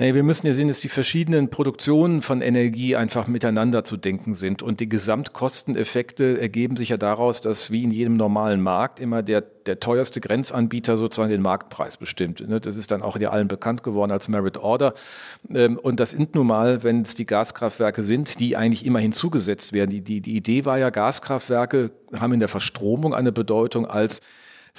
[0.00, 4.32] Nee, wir müssen ja sehen, dass die verschiedenen Produktionen von Energie einfach miteinander zu denken
[4.32, 4.62] sind.
[4.62, 9.42] Und die Gesamtkosteneffekte ergeben sich ja daraus, dass wie in jedem normalen Markt immer der,
[9.42, 12.40] der teuerste Grenzanbieter sozusagen den Marktpreis bestimmt.
[12.48, 14.94] Ne, das ist dann auch ja allen bekannt geworden als Merit Order.
[15.52, 19.74] Ähm, und das sind nun mal, wenn es die Gaskraftwerke sind, die eigentlich immer hinzugesetzt
[19.74, 19.90] werden.
[19.90, 24.22] Die, die, die Idee war ja, Gaskraftwerke haben in der Verstromung eine Bedeutung als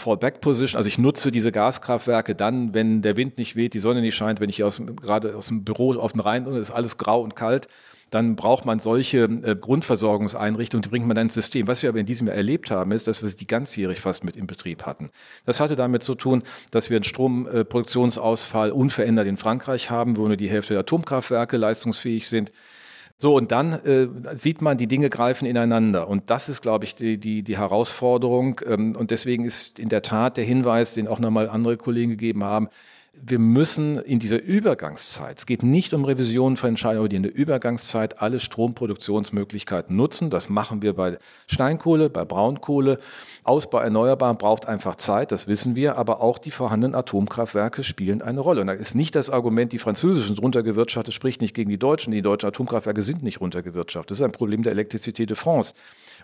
[0.01, 0.77] Fallback Position.
[0.77, 4.39] Also ich nutze diese Gaskraftwerke dann, wenn der Wind nicht weht, die Sonne nicht scheint,
[4.39, 7.67] wenn ich aus, gerade aus dem Büro auf dem Rhein ist alles grau und kalt,
[8.11, 11.67] dann braucht man solche äh, Grundversorgungseinrichtungen, die bringt man dann ins System.
[11.67, 14.25] Was wir aber in diesem Jahr erlebt haben, ist, dass wir sie die ganzjährig fast
[14.25, 15.09] mit in Betrieb hatten.
[15.45, 20.35] Das hatte damit zu tun, dass wir einen Stromproduktionsausfall unverändert in Frankreich haben, wo nur
[20.35, 22.51] die Hälfte der Atomkraftwerke leistungsfähig sind.
[23.21, 26.07] So, und dann äh, sieht man, die Dinge greifen ineinander.
[26.07, 28.59] Und das ist, glaube ich, die, die, die Herausforderung.
[28.65, 32.43] Ähm, und deswegen ist in der Tat der Hinweis, den auch nochmal andere Kollegen gegeben
[32.43, 32.67] haben,
[33.13, 37.35] wir müssen in dieser Übergangszeit, es geht nicht um Revisionen von Entscheidungen, aber in der
[37.35, 40.29] Übergangszeit alle Stromproduktionsmöglichkeiten nutzen.
[40.29, 42.99] Das machen wir bei Steinkohle, bei Braunkohle.
[43.43, 48.39] Ausbau Erneuerbaren braucht einfach Zeit, das wissen wir, aber auch die vorhandenen Atomkraftwerke spielen eine
[48.39, 48.61] Rolle.
[48.61, 52.11] Und da ist nicht das Argument, die französischen runtergewirtschaftet, spricht nicht gegen die Deutschen.
[52.11, 54.11] Die deutschen Atomkraftwerke sind nicht runtergewirtschaftet.
[54.11, 55.73] Das ist ein Problem der Elektrizität de France.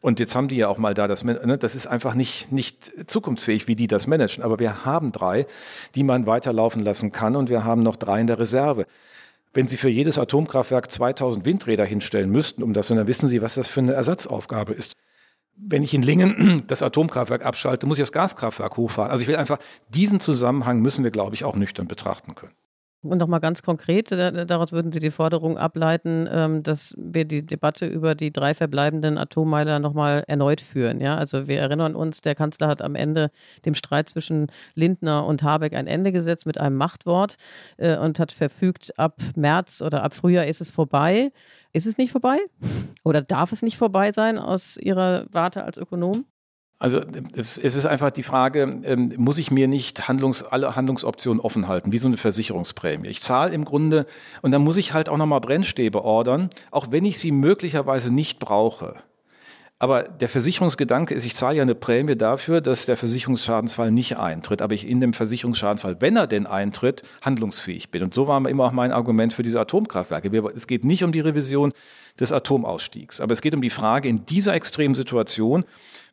[0.02, 2.92] Und jetzt haben die ja auch mal da das, ne, das ist einfach nicht, nicht
[3.08, 4.44] zukunftsfähig, wie die das managen.
[4.44, 5.48] Aber wir haben drei,
[5.96, 8.86] die man weiterlaufen lassen kann und wir haben noch drei in der Reserve.
[9.54, 13.42] Wenn Sie für jedes Atomkraftwerk 2000 Windräder hinstellen müssten, um das, und dann wissen Sie,
[13.42, 14.94] was das für eine Ersatzaufgabe ist.
[15.56, 19.12] Wenn ich in Lingen das Atomkraftwerk abschalte, muss ich das Gaskraftwerk hochfahren.
[19.12, 19.58] Also ich will einfach,
[19.90, 22.54] diesen Zusammenhang müssen wir, glaube ich, auch nüchtern betrachten können.
[23.10, 27.86] Und nochmal ganz konkret, daraus würden Sie die Forderung ableiten, ähm, dass wir die Debatte
[27.86, 31.02] über die drei verbleibenden Atommeiler nochmal erneut führen.
[31.02, 31.15] Ja?
[31.15, 33.32] Also wir erinnern uns, der Kanzler hat am Ende
[33.65, 37.38] dem Streit zwischen Lindner und Habeck ein Ende gesetzt mit einem Machtwort
[37.78, 41.32] äh, und hat verfügt, ab März oder ab Frühjahr ist es vorbei.
[41.74, 42.39] Ist es nicht vorbei?
[43.04, 46.26] Oder darf es nicht vorbei sein aus Ihrer Warte als Ökonom?
[46.80, 47.02] Also
[47.34, 51.92] es ist einfach die Frage, ähm, muss ich mir nicht Handlungs, alle Handlungsoptionen offen halten,
[51.92, 53.08] wie so eine Versicherungsprämie.
[53.08, 54.06] Ich zahle im Grunde
[54.44, 58.38] und dann muss ich halt auch nochmal Brennstäbe ordern, auch wenn ich sie möglicherweise nicht
[58.38, 58.96] brauche.
[59.80, 64.63] Aber der Versicherungsgedanke ist, ich zahle ja eine Prämie dafür, dass der Versicherungsschadensfall nicht eintritt,
[64.63, 68.02] aber ich in dem Versicherungsschadensfall, wenn er denn eintritt, handlungsfähig bin.
[68.02, 70.32] Und so war immer auch mein Argument für diese Atomkraftwerke.
[70.56, 71.74] Es geht nicht um die Revision
[72.20, 75.63] des Atomausstiegs, aber es geht um die Frage in dieser extremen Situation,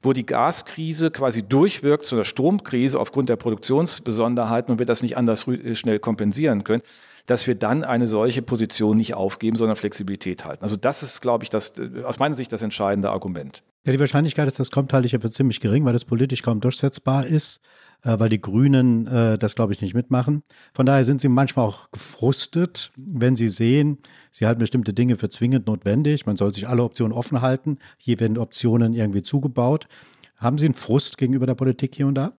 [0.04, 5.16] wo die Gaskrise quasi durchwirkt zu einer Stromkrise aufgrund der Produktionsbesonderheiten und wir das nicht
[5.16, 6.82] anders äh, schnell kompensieren können,
[7.26, 10.62] dass wir dann eine solche Position nicht aufgeben, sondern Flexibilität halten.
[10.62, 13.62] Also das ist, glaube ich, das, äh, aus meiner Sicht das entscheidende Argument.
[13.84, 16.60] Ja, die Wahrscheinlichkeit, dass das kommt, halte ich für ziemlich gering, weil das politisch kaum
[16.60, 17.60] durchsetzbar ist,
[18.04, 20.42] weil die Grünen äh, das, glaube ich, nicht mitmachen.
[20.74, 23.98] Von daher sind sie manchmal auch gefrustet, wenn sie sehen,
[24.30, 26.26] sie halten bestimmte Dinge für zwingend notwendig.
[26.26, 27.78] Man soll sich alle Optionen offen halten.
[27.96, 29.88] Hier werden Optionen irgendwie zugebaut.
[30.36, 32.32] Haben Sie einen Frust gegenüber der Politik hier und da?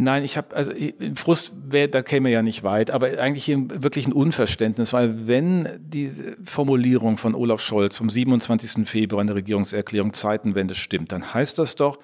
[0.00, 0.70] Nein, ich habe, also
[1.14, 6.12] Frust, wär, da käme ja nicht weit, aber eigentlich wirklich ein Unverständnis, weil wenn die
[6.44, 8.88] Formulierung von Olaf Scholz vom 27.
[8.88, 11.98] Februar in der Regierungserklärung Zeitenwende stimmt, dann heißt das doch,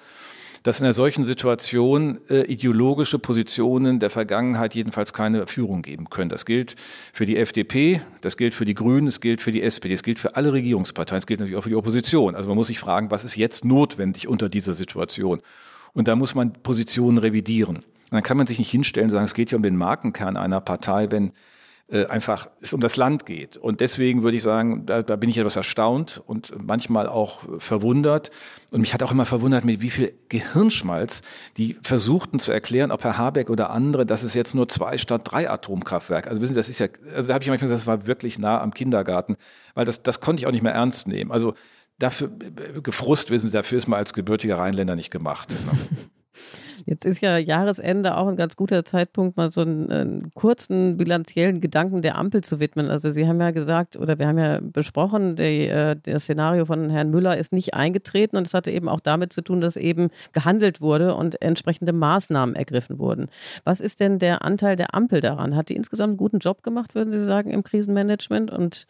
[0.65, 6.29] dass in einer solchen Situation äh, ideologische Positionen der Vergangenheit jedenfalls keine Führung geben können.
[6.29, 6.75] Das gilt
[7.13, 10.17] für die FDP, das gilt für die Grünen, es gilt für die SPD, es gilt
[10.17, 12.33] für alle Regierungsparteien, es gilt natürlich auch für die Opposition.
[12.33, 15.39] Also man muss sich fragen, was ist jetzt notwendig unter dieser Situation?
[15.93, 17.75] Und da muss man Positionen revidieren.
[17.75, 20.35] Und dann kann man sich nicht hinstellen und sagen, es geht hier um den Markenkern
[20.35, 21.31] einer Partei, wenn
[21.87, 23.57] äh, einfach es um das Land geht.
[23.57, 28.31] Und deswegen würde ich sagen, da, da bin ich etwas erstaunt und manchmal auch verwundert.
[28.71, 31.21] Und mich hat auch immer verwundert, mit wie viel Gehirnschmalz
[31.57, 35.21] die versuchten zu erklären, ob Herr Habeck oder andere, dass es jetzt nur zwei statt
[35.25, 36.27] drei Atomkraftwerke.
[36.27, 38.39] Also wissen Sie, das ist ja, also da habe ich manchmal gesagt, das war wirklich
[38.39, 39.35] nah am Kindergarten,
[39.75, 41.31] weil das, das konnte ich auch nicht mehr ernst nehmen.
[41.31, 41.53] Also
[41.99, 42.31] dafür,
[42.81, 45.55] gefrust, wissen Sie, dafür ist man als gebürtiger Rheinländer nicht gemacht.
[46.87, 51.59] Jetzt ist ja Jahresende auch ein ganz guter Zeitpunkt, mal so einen, einen, kurzen bilanziellen
[51.59, 52.91] Gedanken der Ampel zu widmen.
[52.91, 56.91] Also Sie haben ja gesagt, oder wir haben ja besprochen, die, äh, das Szenario von
[56.91, 60.09] Herrn Müller ist nicht eingetreten und es hatte eben auch damit zu tun, dass eben
[60.31, 63.29] gehandelt wurde und entsprechende Maßnahmen ergriffen wurden.
[63.63, 65.55] Was ist denn der Anteil der Ampel daran?
[65.55, 68.51] Hat die insgesamt einen guten Job gemacht, würden Sie sagen, im Krisenmanagement?
[68.51, 68.85] Und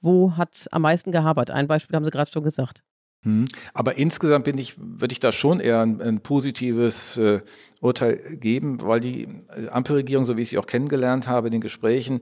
[0.00, 1.52] wo hat es am meisten gehabert?
[1.52, 2.82] Ein Beispiel haben Sie gerade schon gesagt.
[3.26, 3.44] Hm.
[3.74, 7.40] Aber insgesamt bin ich, würde ich da schon eher ein, ein positives äh,
[7.80, 11.60] Urteil geben, weil die äh, Ampelregierung, so wie ich sie auch kennengelernt habe in den
[11.60, 12.20] Gesprächen,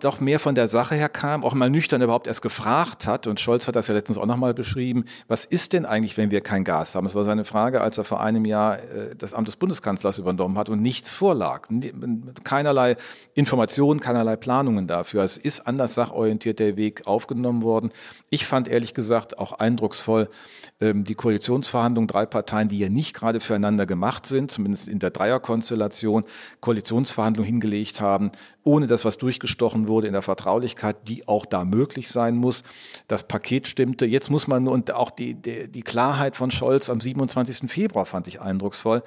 [0.00, 3.40] doch mehr von der Sache her kam, auch mal nüchtern überhaupt erst gefragt hat, und
[3.40, 6.62] Scholz hat das ja letztens auch nochmal beschrieben, was ist denn eigentlich, wenn wir kein
[6.62, 7.04] Gas haben?
[7.04, 10.56] Das war seine Frage, als er vor einem Jahr äh, das Amt des Bundeskanzlers übernommen
[10.56, 11.68] hat und nichts vorlag.
[12.44, 12.96] Keinerlei
[13.34, 15.24] Informationen, keinerlei Planungen dafür.
[15.24, 17.90] Es ist anders sachorientiert der Weg aufgenommen worden.
[18.30, 20.28] Ich fand ehrlich gesagt auch eindrucksvoll
[20.80, 25.10] ähm, die Koalitionsverhandlungen, drei Parteien, die ja nicht gerade füreinander gemacht sind, zumindest in der
[25.10, 26.22] Dreierkonstellation,
[26.60, 28.30] Koalitionsverhandlungen hingelegt haben,
[28.62, 32.62] ohne dass was durchgestochen wurde in der Vertraulichkeit, die auch da möglich sein muss.
[33.08, 34.06] Das Paket stimmte.
[34.06, 37.70] Jetzt muss man, und auch die, die, die Klarheit von Scholz am 27.
[37.70, 39.02] Februar fand ich eindrucksvoll.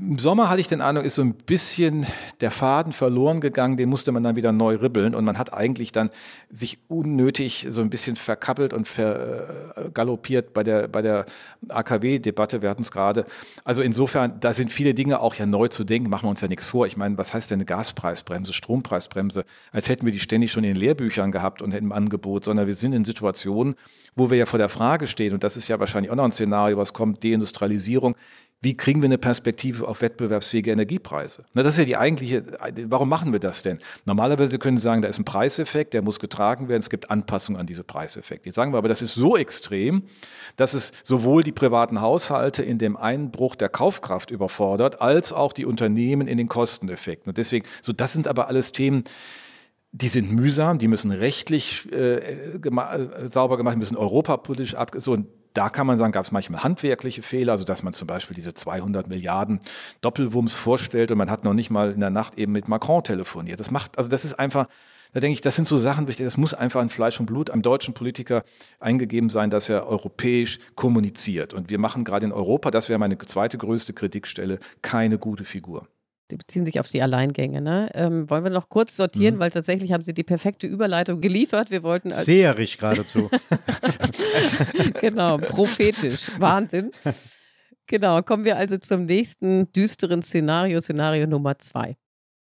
[0.00, 2.04] Im Sommer hatte ich den Eindruck, ist so ein bisschen
[2.40, 5.92] der Faden verloren gegangen, den musste man dann wieder neu ribbeln und man hat eigentlich
[5.92, 6.10] dann
[6.50, 11.26] sich unnötig so ein bisschen verkappelt und vergaloppiert bei der, bei der
[11.68, 13.24] AKW-Debatte, wir hatten es gerade.
[13.62, 16.48] Also insofern, da sind viele Dinge auch ja neu zu denken, machen wir uns ja
[16.48, 16.86] nichts vor.
[16.86, 19.44] Ich meine, was heißt denn eine Gaspreisbremse, Strompreisbremse?
[19.70, 22.74] Als hätten wir die ständig schon in den Lehrbüchern gehabt und im Angebot, sondern wir
[22.74, 23.76] sind in Situationen,
[24.16, 26.32] wo wir ja vor der Frage stehen, und das ist ja wahrscheinlich auch noch ein
[26.32, 28.16] Szenario, was kommt, Deindustrialisierung,
[28.64, 31.44] wie kriegen wir eine Perspektive auf wettbewerbsfähige Energiepreise?
[31.54, 32.42] Na, das ist ja die eigentliche,
[32.86, 33.78] warum machen wir das denn?
[34.06, 37.60] Normalerweise können Sie sagen, da ist ein Preiseffekt, der muss getragen werden, es gibt Anpassungen
[37.60, 38.48] an diese Preiseffekte.
[38.48, 40.04] Jetzt sagen wir aber, das ist so extrem,
[40.56, 45.66] dass es sowohl die privaten Haushalte in dem Einbruch der Kaufkraft überfordert, als auch die
[45.66, 47.30] Unternehmen in den Kosteneffekten.
[47.30, 49.04] Und deswegen, so das sind aber alles Themen,
[49.92, 55.18] die sind mühsam, die müssen rechtlich äh, gema äh, sauber gemacht, müssen europapolitisch ab, so,
[55.54, 58.54] da kann man sagen, gab es manchmal handwerkliche Fehler, also dass man zum Beispiel diese
[58.54, 59.60] 200 Milliarden
[60.00, 63.60] Doppelwumms vorstellt und man hat noch nicht mal in der Nacht eben mit Macron telefoniert.
[63.60, 64.66] Das macht, also das ist einfach,
[65.12, 67.62] da denke ich, das sind so Sachen, das muss einfach in Fleisch und Blut am
[67.62, 68.42] deutschen Politiker
[68.80, 71.54] eingegeben sein, dass er europäisch kommuniziert.
[71.54, 75.86] Und wir machen gerade in Europa, das wäre meine zweite größte Kritikstelle, keine gute Figur.
[76.30, 77.60] Die beziehen sich auf die Alleingänge.
[77.60, 77.90] Ne?
[77.94, 79.40] Ähm, wollen wir noch kurz sortieren, mhm.
[79.40, 81.70] weil tatsächlich haben Sie die perfekte Überleitung geliefert.
[81.70, 83.30] Wir wollten als Seherig geradezu.
[85.00, 86.30] genau, prophetisch.
[86.38, 86.92] Wahnsinn.
[87.86, 91.96] Genau, kommen wir also zum nächsten düsteren Szenario, Szenario Nummer zwei.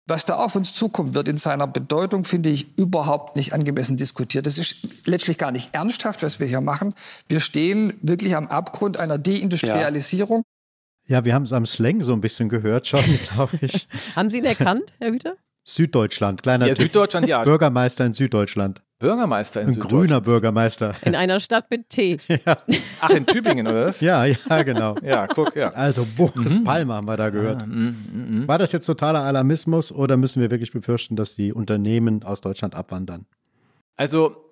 [0.06, 4.46] Was da auf uns zukommt, wird in seiner Bedeutung, finde ich, überhaupt nicht angemessen diskutiert.
[4.46, 6.94] Das ist letztlich gar nicht ernsthaft, was wir hier machen.
[7.28, 10.42] Wir stehen wirklich am Abgrund einer Deindustrialisierung.
[11.06, 13.88] Ja, wir haben es am Slang so ein bisschen gehört schon, glaube ich.
[14.14, 15.36] haben Sie ihn erkannt, Herr Hüter?
[15.64, 17.44] Süddeutschland, kleiner ja, Süddeutschland, ja.
[17.44, 18.82] Bürgermeister in Süddeutschland.
[18.98, 20.06] Bürgermeister in Ein Süddeutschland.
[20.08, 20.94] grüner Bürgermeister.
[21.02, 22.18] In einer Stadt mit T.
[22.28, 22.58] Ja.
[23.00, 24.00] Ach, in Tübingen, oder was?
[24.00, 24.96] Ja, ja, genau.
[25.02, 25.72] ja, guck, ja.
[25.72, 26.64] Also Boris mhm.
[26.64, 27.66] Palmer haben wir da gehört.
[27.66, 32.22] Mhm, mhm, War das jetzt totaler Alarmismus oder müssen wir wirklich befürchten, dass die Unternehmen
[32.24, 33.26] aus Deutschland abwandern?
[33.96, 34.51] Also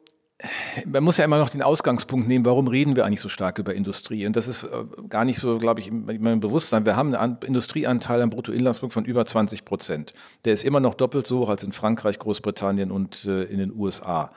[0.87, 3.74] man muss ja immer noch den Ausgangspunkt nehmen, warum reden wir eigentlich so stark über
[3.74, 4.26] Industrie?
[4.26, 4.68] Und das ist äh,
[5.09, 6.87] gar nicht so, glaube ich, in meinem Bewusstsein.
[6.87, 10.14] Wir haben einen Industrieanteil am Bruttoinlandsprodukt von über 20 Prozent.
[10.44, 13.72] Der ist immer noch doppelt so hoch als in Frankreich, Großbritannien und äh, in den
[13.74, 14.33] USA.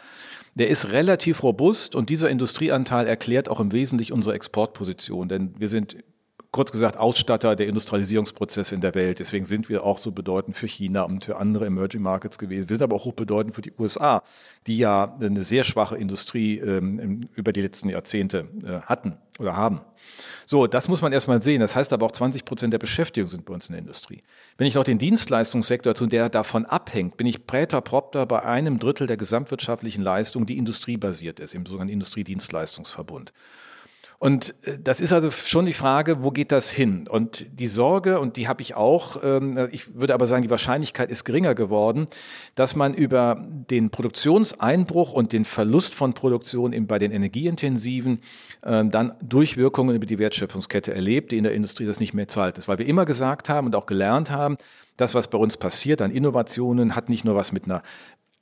[0.55, 5.67] Der ist relativ robust und dieser Industrieanteil erklärt auch im Wesentlichen unsere Exportposition, denn wir
[5.67, 5.97] sind
[6.53, 9.19] kurz gesagt Ausstatter der Industrialisierungsprozesse in der Welt.
[9.19, 12.69] Deswegen sind wir auch so bedeutend für China und für andere Emerging Markets gewesen.
[12.69, 14.21] Wir sind aber auch hochbedeutend für die USA,
[14.67, 19.81] die ja eine sehr schwache Industrie ähm, über die letzten Jahrzehnte äh, hatten oder haben.
[20.45, 21.59] So, das muss man erstmal sehen.
[21.59, 24.21] Das heißt aber auch 20 Prozent der Beschäftigung sind bei uns in der Industrie.
[24.57, 28.77] Wenn ich noch den Dienstleistungssektor zu der davon abhängt, bin ich präter propter bei einem
[28.77, 33.33] Drittel der gesamtwirtschaftlichen Leistung, die industriebasiert ist, im sogenannten Industriedienstleistungsverbund.
[34.23, 37.09] Und äh, das ist also schon die Frage, wo geht das hin?
[37.09, 41.12] Und die Sorge, und die habe ich auch, ähm, ich würde aber sagen, die Wahrscheinlichkeit
[41.12, 42.05] ist geringer geworden,
[42.55, 48.21] dass man über den Produktionseinbruch und den Verlust von Produktion bei den Energieintensiven
[48.63, 52.57] ähm, dann Durchwirkungen über die Wertschöpfungskette erlebt, die in der Industrie das nicht mehr zahlt
[52.57, 52.69] ist.
[52.69, 54.55] Weil wir immer gesagt haben und auch gelernt haben,
[54.95, 57.83] das, was bei uns passiert an Innovationen, hat nicht nur was mit einer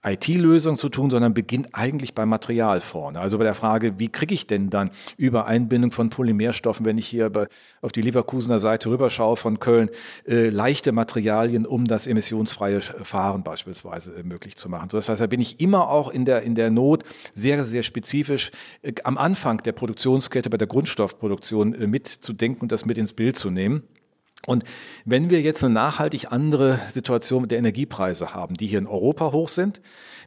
[0.03, 3.19] IT-Lösung zu tun, sondern beginnt eigentlich beim Material vorne.
[3.19, 7.07] Also bei der Frage, wie kriege ich denn dann über Einbindung von Polymerstoffen, wenn ich
[7.07, 7.47] hier bei,
[7.81, 9.89] auf die Leverkusener Seite rüberschaue von Köln,
[10.27, 14.89] äh, leichte Materialien, um das emissionsfreie Fahren beispielsweise äh, möglich zu machen.
[14.89, 17.83] So, das heißt, da bin ich immer auch in der, in der Not sehr, sehr
[17.83, 23.13] spezifisch äh, am Anfang der Produktionskette bei der Grundstoffproduktion äh, mitzudenken und das mit ins
[23.13, 23.83] Bild zu nehmen.
[24.47, 24.63] Und
[25.05, 29.31] wenn wir jetzt eine nachhaltig andere Situation mit der Energiepreise haben, die hier in Europa
[29.31, 29.81] hoch sind,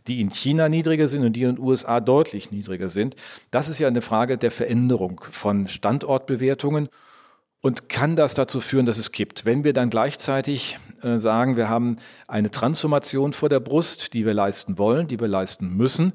[0.06, 3.16] die in China niedriger sind und die in den USA deutlich niedriger sind,
[3.50, 6.88] das ist ja eine Frage der Veränderung von Standortbewertungen
[7.60, 9.46] und kann das dazu führen, dass es kippt.
[9.46, 11.96] Wenn wir dann gleichzeitig äh, sagen, wir haben
[12.28, 16.12] eine Transformation vor der Brust, die wir leisten wollen, die wir leisten müssen,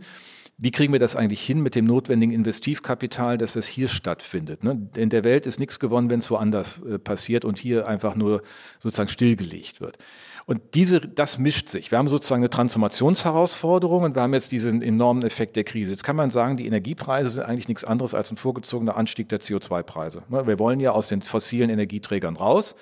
[0.62, 4.64] wie kriegen wir das eigentlich hin mit dem notwendigen Investivkapital, dass das hier stattfindet?
[4.64, 4.90] Ne?
[4.96, 8.44] In der Welt ist nichts gewonnen, wenn es woanders äh, passiert und hier einfach nur
[8.78, 9.98] sozusagen stillgelegt wird.
[10.46, 11.92] Und diese, das mischt sich.
[11.92, 15.92] Wir haben sozusagen eine Transformationsherausforderung und wir haben jetzt diesen enormen Effekt der Krise.
[15.92, 19.40] Jetzt kann man sagen, die Energiepreise sind eigentlich nichts anderes als ein vorgezogener Anstieg der
[19.40, 20.24] CO2-Preise.
[20.28, 20.46] Ne?
[20.46, 22.76] Wir wollen ja aus den fossilen Energieträgern raus.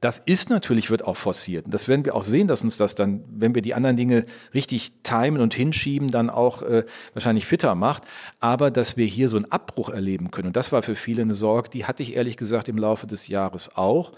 [0.00, 1.66] Das ist natürlich, wird auch forciert.
[1.66, 4.24] Und das werden wir auch sehen, dass uns das dann, wenn wir die anderen Dinge
[4.54, 8.04] richtig timen und hinschieben, dann auch äh, wahrscheinlich fitter macht.
[8.40, 11.34] Aber dass wir hier so einen Abbruch erleben können, und das war für viele eine
[11.34, 14.12] Sorge, die hatte ich ehrlich gesagt im Laufe des Jahres auch.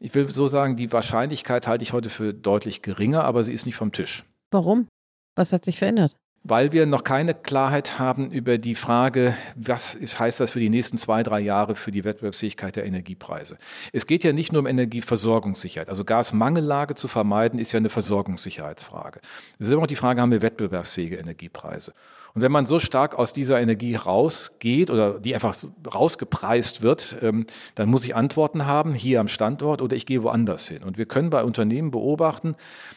[0.00, 3.66] Ich will so sagen, die Wahrscheinlichkeit halte ich heute für deutlich geringer, aber sie ist
[3.66, 4.24] nicht vom Tisch.
[4.50, 4.88] Warum?
[5.36, 6.16] Was hat sich verändert?
[6.44, 10.70] Weil wir noch keine Klarheit haben über die Frage, was ist, heißt das für die
[10.70, 13.58] nächsten zwei, drei Jahre für die Wettbewerbsfähigkeit der Energiepreise.
[13.92, 15.88] Es geht ja nicht nur um Energieversorgungssicherheit.
[15.88, 19.20] Also Gasmangellage zu vermeiden, ist ja eine Versorgungssicherheitsfrage.
[19.58, 21.92] Es ist immer noch die Frage, haben wir wettbewerbsfähige Energiepreise?
[22.38, 25.56] Und wenn man so stark aus dieser Energie rausgeht oder die einfach
[25.92, 30.68] rausgepreist wird, ähm, dann muss ich Antworten haben, hier am Standort oder ich gehe woanders
[30.68, 30.84] hin.
[30.84, 32.54] Und wir können bei Unternehmen beobachten,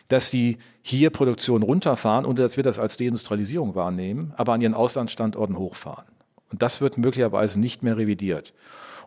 [0.09, 4.75] dass die hier Produktion runterfahren und dass wir das als Deindustrialisierung wahrnehmen, aber an ihren
[4.75, 6.05] Auslandsstandorten hochfahren.
[6.51, 8.53] Und das wird möglicherweise nicht mehr revidiert.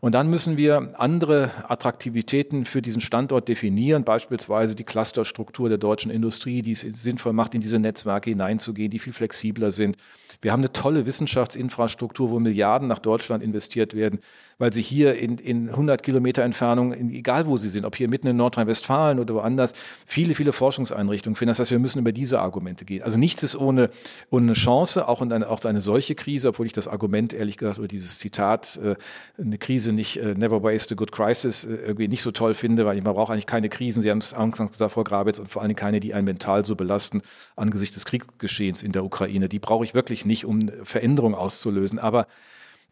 [0.00, 6.10] Und dann müssen wir andere Attraktivitäten für diesen Standort definieren, beispielsweise die Clusterstruktur der deutschen
[6.10, 9.96] Industrie, die es sinnvoll macht, in diese Netzwerke hineinzugehen, die viel flexibler sind.
[10.40, 14.20] Wir haben eine tolle Wissenschaftsinfrastruktur, wo Milliarden nach Deutschland investiert werden
[14.58, 18.08] weil sie hier in, in 100 Kilometer Entfernung, in, egal wo sie sind, ob hier
[18.08, 19.72] mitten in Nordrhein-Westfalen oder woanders,
[20.06, 21.50] viele, viele Forschungseinrichtungen finden.
[21.50, 23.02] Das heißt, wir müssen über diese Argumente gehen.
[23.02, 23.90] Also nichts ist ohne,
[24.30, 27.78] ohne Chance, auch in eine, auch eine solche Krise, obwohl ich das Argument, ehrlich gesagt,
[27.78, 28.96] oder dieses Zitat, äh,
[29.40, 32.86] eine Krise nicht, äh, never waste a good crisis, äh, irgendwie nicht so toll finde,
[32.86, 35.62] weil man braucht eigentlich keine Krisen, Sie haben es anfangs gesagt, Frau Grabitz, und vor
[35.62, 37.22] allem keine, die einen mental so belasten
[37.56, 39.48] angesichts des Kriegsgeschehens in der Ukraine.
[39.48, 41.98] Die brauche ich wirklich nicht, um Veränderungen auszulösen.
[41.98, 42.26] Aber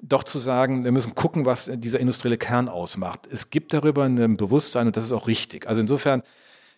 [0.03, 3.27] doch zu sagen, wir müssen gucken, was dieser industrielle Kern ausmacht.
[3.31, 5.69] Es gibt darüber ein Bewusstsein und das ist auch richtig.
[5.69, 6.23] Also insofern,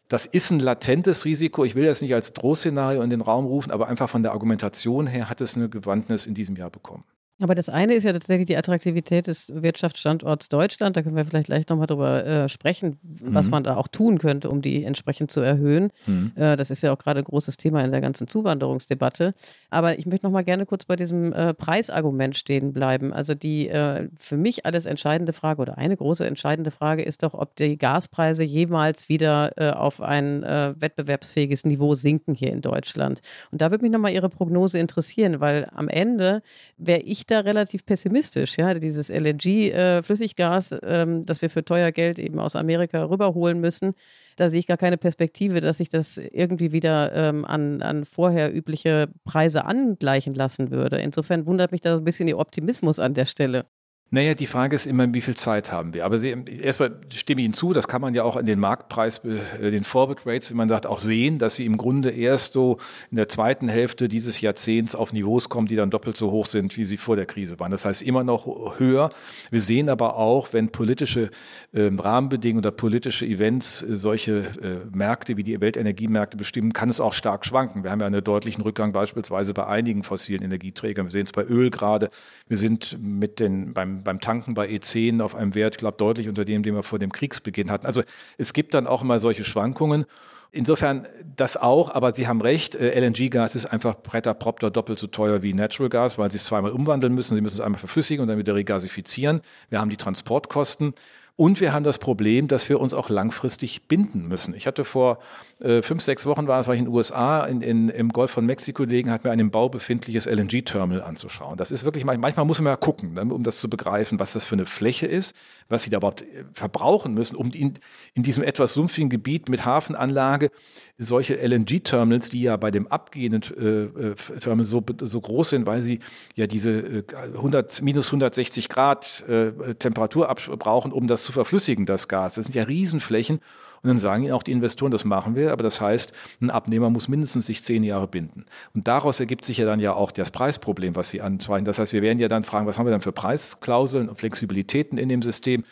[0.08, 1.64] das ist ein latentes Risiko.
[1.64, 5.06] Ich will das nicht als Drohszenario in den Raum rufen, aber einfach von der Argumentation
[5.06, 7.04] her hat es eine Gewandtnis in diesem Jahr bekommen.
[7.40, 10.96] Aber das eine ist ja tatsächlich die Attraktivität des Wirtschaftsstandorts Deutschland.
[10.96, 13.50] Da können wir vielleicht gleich nochmal drüber äh, sprechen, was mhm.
[13.50, 15.90] man da auch tun könnte, um die entsprechend zu erhöhen.
[16.06, 16.32] Mhm.
[16.36, 19.32] Äh, das ist ja auch gerade ein großes Thema in der ganzen Zuwanderungsdebatte.
[19.68, 23.12] Aber ich möchte nochmal gerne kurz bei diesem äh, Preisargument stehen bleiben.
[23.12, 27.34] Also die äh, für mich alles entscheidende Frage oder eine große entscheidende Frage ist doch,
[27.34, 33.22] ob die Gaspreise jemals wieder äh, auf ein äh, wettbewerbsfähiges Niveau sinken hier in Deutschland.
[33.50, 36.42] Und da würde mich nochmal Ihre Prognose interessieren, weil am Ende
[36.78, 38.56] wäre da relativ pessimistisch.
[38.56, 43.94] Ja, dieses LNG-Flüssiggas, äh, ähm, das wir für teuer Geld eben aus Amerika rüberholen müssen,
[44.36, 48.54] da sehe ich gar keine Perspektive, dass sich das irgendwie wieder ähm, an, an vorher
[48.54, 50.98] übliche Preise angleichen lassen würde.
[50.98, 53.66] Insofern wundert mich da so ein bisschen Ihr Optimismus an der Stelle.
[54.14, 56.04] Naja, die Frage ist immer, wie viel Zeit haben wir.
[56.04, 59.72] Aber erstmal stimme ich Ihnen zu, das kann man ja auch in den Marktpreis, äh,
[59.72, 62.78] den Forward Rates, wie man sagt, auch sehen, dass sie im Grunde erst so
[63.10, 66.76] in der zweiten Hälfte dieses Jahrzehnts auf Niveaus kommen, die dann doppelt so hoch sind,
[66.76, 67.72] wie sie vor der Krise waren.
[67.72, 69.10] Das heißt immer noch höher.
[69.50, 71.30] Wir sehen aber auch, wenn politische
[71.72, 77.00] äh, Rahmenbedingungen oder politische Events äh, solche äh, Märkte wie die Weltenergiemärkte bestimmen, kann es
[77.00, 77.82] auch stark schwanken.
[77.82, 81.06] Wir haben ja einen deutlichen Rückgang beispielsweise bei einigen fossilen Energieträgern.
[81.06, 82.10] Wir sehen es bei Öl gerade.
[82.46, 86.44] Wir sind mit den, beim beim Tanken bei E10 auf einem Wert, glaube, deutlich unter
[86.44, 87.86] dem, den wir vor dem Kriegsbeginn hatten.
[87.86, 88.02] Also
[88.38, 90.04] es gibt dann auch immer solche Schwankungen.
[90.52, 95.08] Insofern das auch, aber Sie haben recht, äh, LNG-Gas ist einfach bretter propter doppelt so
[95.08, 97.34] teuer wie Natural Gas, weil Sie es zweimal umwandeln müssen.
[97.34, 99.40] Sie müssen es einmal verflüssigen und dann wieder regasifizieren.
[99.68, 100.94] Wir haben die Transportkosten.
[101.36, 104.54] Und wir haben das Problem, dass wir uns auch langfristig binden müssen.
[104.54, 105.18] Ich hatte vor
[105.58, 108.30] äh, fünf, sechs Wochen war es, war ich in den USA, in, in, im Golf
[108.30, 111.56] von Mexiko gelegen, hat mir ein im Bau befindliches LNG-Terminal anzuschauen.
[111.56, 114.44] Das ist wirklich, manchmal muss man ja gucken, ne, um das zu begreifen, was das
[114.44, 115.34] für eine Fläche ist,
[115.68, 117.74] was sie da überhaupt äh, verbrauchen müssen, um in,
[118.14, 120.52] in diesem etwas sumpfigen Gebiet mit Hafenanlage
[120.98, 125.82] solche LNG-Terminals, die ja bei dem abgehenden äh, äh, Terminal so, so groß sind, weil
[125.82, 125.98] sie
[126.36, 127.02] ja diese äh,
[127.34, 132.34] 100, minus 160 Grad äh, Temperatur brauchen, um das zu verflüssigen, das Gas.
[132.34, 133.40] Das sind ja Riesenflächen.
[133.82, 136.88] Und dann sagen ihnen auch die Investoren, das machen wir, aber das heißt, ein Abnehmer
[136.88, 138.46] muss mindestens sich zehn Jahre binden.
[138.74, 141.66] Und daraus ergibt sich ja dann ja auch das Preisproblem, was Sie anzweifeln.
[141.66, 144.96] Das heißt, wir werden ja dann fragen, was haben wir dann für Preisklauseln und Flexibilitäten
[144.96, 145.64] in dem System?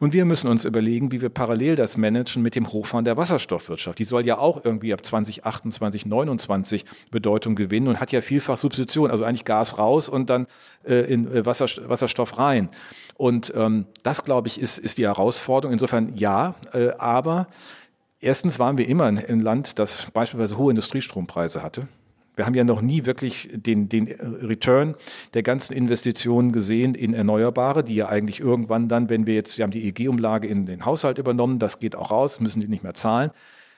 [0.00, 3.98] Und wir müssen uns überlegen, wie wir parallel das managen mit dem Hochfahren der Wasserstoffwirtschaft.
[3.98, 9.10] Die soll ja auch irgendwie ab 2028, 2029 Bedeutung gewinnen und hat ja vielfach Substitution,
[9.10, 10.46] also eigentlich Gas raus und dann
[10.88, 12.70] äh, in äh, Wasserstoff rein.
[13.20, 15.74] Und ähm, das, glaube ich, ist, ist die Herausforderung.
[15.74, 17.48] Insofern ja, äh, aber
[18.18, 21.86] erstens waren wir immer ein Land, das beispielsweise hohe Industriestrompreise hatte.
[22.34, 24.94] Wir haben ja noch nie wirklich den, den Return
[25.34, 29.64] der ganzen Investitionen gesehen in Erneuerbare, die ja eigentlich irgendwann dann, wenn wir jetzt, wir
[29.64, 32.94] haben die EG-Umlage in den Haushalt übernommen, das geht auch raus, müssen die nicht mehr
[32.94, 33.32] zahlen,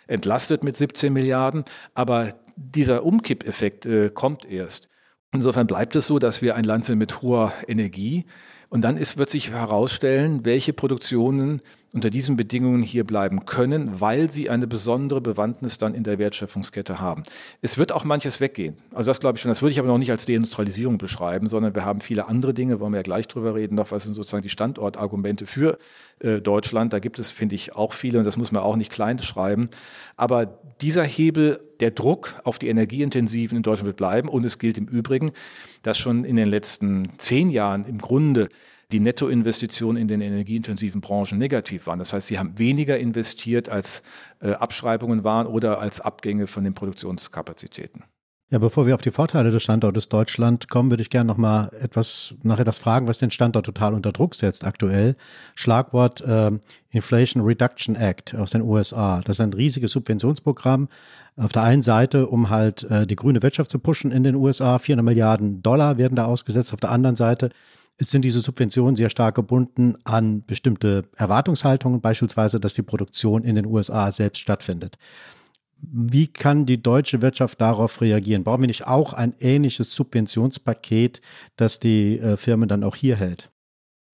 [0.07, 1.65] entlastet mit 17 Milliarden.
[1.95, 4.89] Aber dieser Umkippeffekt äh, kommt erst.
[5.33, 8.25] Insofern bleibt es so, dass wir ein Land sind mit hoher Energie.
[8.73, 11.61] Und dann ist, wird sich herausstellen, welche Produktionen
[11.93, 17.01] unter diesen Bedingungen hier bleiben können, weil sie eine besondere Bewandtnis dann in der Wertschöpfungskette
[17.01, 17.23] haben.
[17.61, 18.77] Es wird auch manches weggehen.
[18.95, 19.51] Also das glaube ich schon.
[19.51, 22.81] Das würde ich aber noch nicht als Deindustrialisierung beschreiben, sondern wir haben viele andere Dinge,
[22.81, 25.79] wollen wir ja gleich drüber reden, noch was sind sozusagen die Standortargumente für
[26.21, 26.95] äh, Deutschland.
[26.95, 29.69] Da gibt es, finde ich, auch viele und das muss man auch nicht klein schreiben.
[30.17, 30.47] Aber
[30.81, 34.87] dieser Hebel, der Druck auf die Energieintensiven in Deutschland wird bleiben und es gilt im
[34.87, 35.33] Übrigen,
[35.83, 38.49] dass schon in den letzten zehn Jahren im Grunde
[38.93, 41.99] die Nettoinvestitionen in den energieintensiven Branchen negativ waren.
[41.99, 44.03] Das heißt, sie haben weniger investiert, als
[44.41, 48.05] äh, Abschreibungen waren oder als Abgänge von den Produktionskapazitäten.
[48.53, 51.71] Ja, bevor wir auf die Vorteile des Standortes Deutschland kommen, würde ich gerne noch mal
[51.81, 55.17] etwas nach etwas fragen, was den Standort total unter Druck setzt aktuell.
[55.55, 56.51] Schlagwort äh,
[56.91, 59.23] Inflation Reduction Act aus den USA.
[59.25, 60.89] Das ist ein riesiges Subventionsprogramm.
[61.39, 64.79] Auf der einen Seite, um halt äh, die grüne Wirtschaft zu pushen in den USA,
[64.79, 66.75] 400 Milliarden Dollar werden da ausgesetzt.
[66.75, 67.49] Auf der anderen Seite
[67.99, 73.67] sind diese Subventionen sehr stark gebunden an bestimmte Erwartungshaltungen, beispielsweise, dass die Produktion in den
[73.67, 74.97] USA selbst stattfindet.
[75.79, 78.45] Wie kann die deutsche Wirtschaft darauf reagieren?
[78.45, 81.21] Brauchen wir nicht auch ein ähnliches Subventionspaket,
[81.57, 83.52] das die äh, Firmen dann auch hier hält?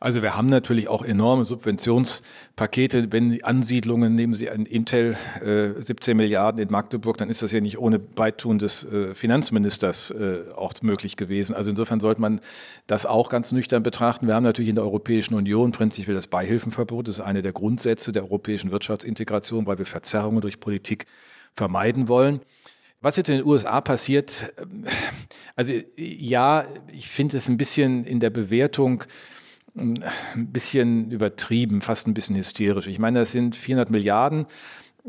[0.00, 3.10] Also wir haben natürlich auch enorme Subventionspakete.
[3.10, 7.50] Wenn die Ansiedlungen, nehmen Sie ein Intel äh, 17 Milliarden in Magdeburg, dann ist das
[7.50, 11.52] ja nicht ohne Beitun des äh, Finanzministers äh, auch möglich gewesen.
[11.52, 12.40] Also insofern sollte man
[12.86, 14.28] das auch ganz nüchtern betrachten.
[14.28, 17.08] Wir haben natürlich in der Europäischen Union prinzipiell das Beihilfenverbot.
[17.08, 21.06] Das ist eine der Grundsätze der europäischen Wirtschaftsintegration, weil wir Verzerrungen durch Politik
[21.56, 22.40] vermeiden wollen.
[23.00, 24.64] Was jetzt in den USA passiert, äh,
[25.56, 29.02] also ja, ich finde es ein bisschen in der Bewertung,
[29.78, 32.86] ein bisschen übertrieben, fast ein bisschen hysterisch.
[32.86, 34.46] Ich meine, das sind 400 Milliarden.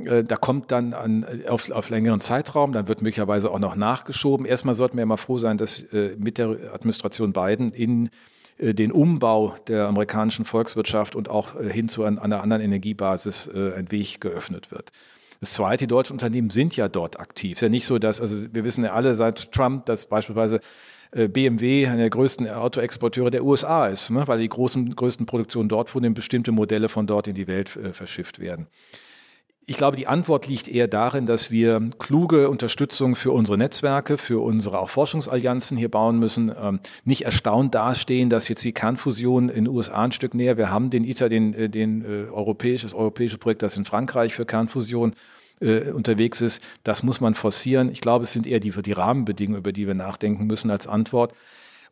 [0.05, 4.45] Äh, da kommt dann an, auf, auf längeren Zeitraum, dann wird möglicherweise auch noch nachgeschoben.
[4.45, 8.09] Erstmal sollten wir ja mal froh sein, dass äh, mit der Administration Biden in
[8.57, 14.21] äh, den Umbau der amerikanischen Volkswirtschaft und auch hin zu einer anderen Energiebasis ein Weg
[14.21, 14.91] geöffnet wird.
[15.39, 17.53] Das Zweite, die deutschen Unternehmen sind ja dort aktiv.
[17.53, 20.57] Es ist ja nicht so, dass, also wir wissen ja alle seit Trump, dass beispielsweise
[20.57, 20.59] äh,
[21.11, 24.27] BMW einer der größten Autoexporteure der USA ist, ne?
[24.27, 27.93] weil die großen, größten Produktionen dort wurden bestimmte Modelle von dort in die Welt äh,
[27.93, 28.67] verschifft werden.
[29.69, 34.43] Ich glaube, die Antwort liegt eher darin, dass wir kluge Unterstützung für unsere Netzwerke, für
[34.43, 36.51] unsere auch Forschungsallianzen hier bauen müssen.
[36.59, 40.57] Ähm, nicht erstaunt dastehen, dass jetzt die Kernfusion in den USA ein Stück näher.
[40.57, 44.33] Wir haben den ITER, den, äh, den äh, europäisch, das europäische Projekt, das in Frankreich
[44.33, 45.13] für Kernfusion
[45.59, 46.63] äh, unterwegs ist.
[46.83, 47.91] Das muss man forcieren.
[47.91, 51.33] Ich glaube, es sind eher die, die Rahmenbedingungen, über die wir nachdenken müssen als Antwort.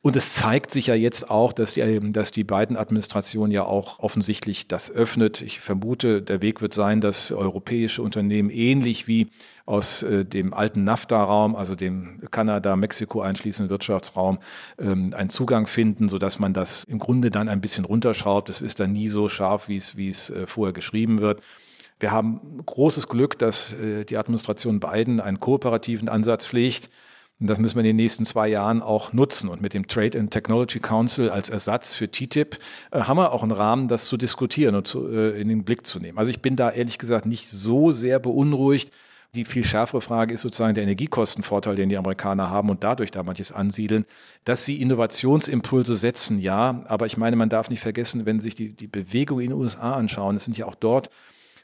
[0.04, 4.00] Und es zeigt sich ja jetzt auch, dass die, dass die beiden Administrationen ja auch
[4.00, 5.42] offensichtlich das öffnet.
[5.42, 9.28] Ich vermute, der Weg wird sein, dass europäische Unternehmen ähnlich wie
[9.66, 14.38] aus äh, dem alten NAFTA-Raum, also dem Kanada, Mexiko einschließenden Wirtschaftsraum,
[14.80, 18.50] ähm, einen Zugang finden, sodass man das im Grunde dann ein bisschen runterschraubt.
[18.50, 21.42] Es ist dann nie so scharf, wie es, wie es äh, vorher geschrieben wird.
[22.00, 26.90] Wir haben großes Glück, dass äh, die Administration Biden einen kooperativen Ansatz pflegt.
[27.40, 29.50] Und das müssen wir in den nächsten zwei Jahren auch nutzen.
[29.50, 32.58] Und mit dem Trade and Technology Council als Ersatz für TTIP
[32.92, 35.86] äh, haben wir auch einen Rahmen, das zu diskutieren und zu, äh, in den Blick
[35.88, 36.18] zu nehmen.
[36.18, 38.92] Also ich bin da ehrlich gesagt nicht so sehr beunruhigt.
[39.36, 43.24] Die viel schärfere Frage ist sozusagen der Energiekostenvorteil, den die Amerikaner haben und dadurch da
[43.24, 44.06] manches ansiedeln.
[44.46, 46.84] Dass sie Innovationsimpulse setzen, ja.
[46.88, 49.96] Aber ich meine, man darf nicht vergessen, wenn sich die, die Bewegung in den USA
[49.96, 51.10] anschauen, es sind ja auch dort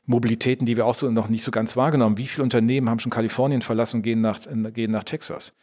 [0.06, 2.18] Mobilitäten, die wir auch so noch nicht so ganz wahrgenommen.
[2.18, 4.40] Wie viele Unternehmen haben schon Kalifornien verlassen und gehen nach,
[4.74, 5.54] gehen nach Texas?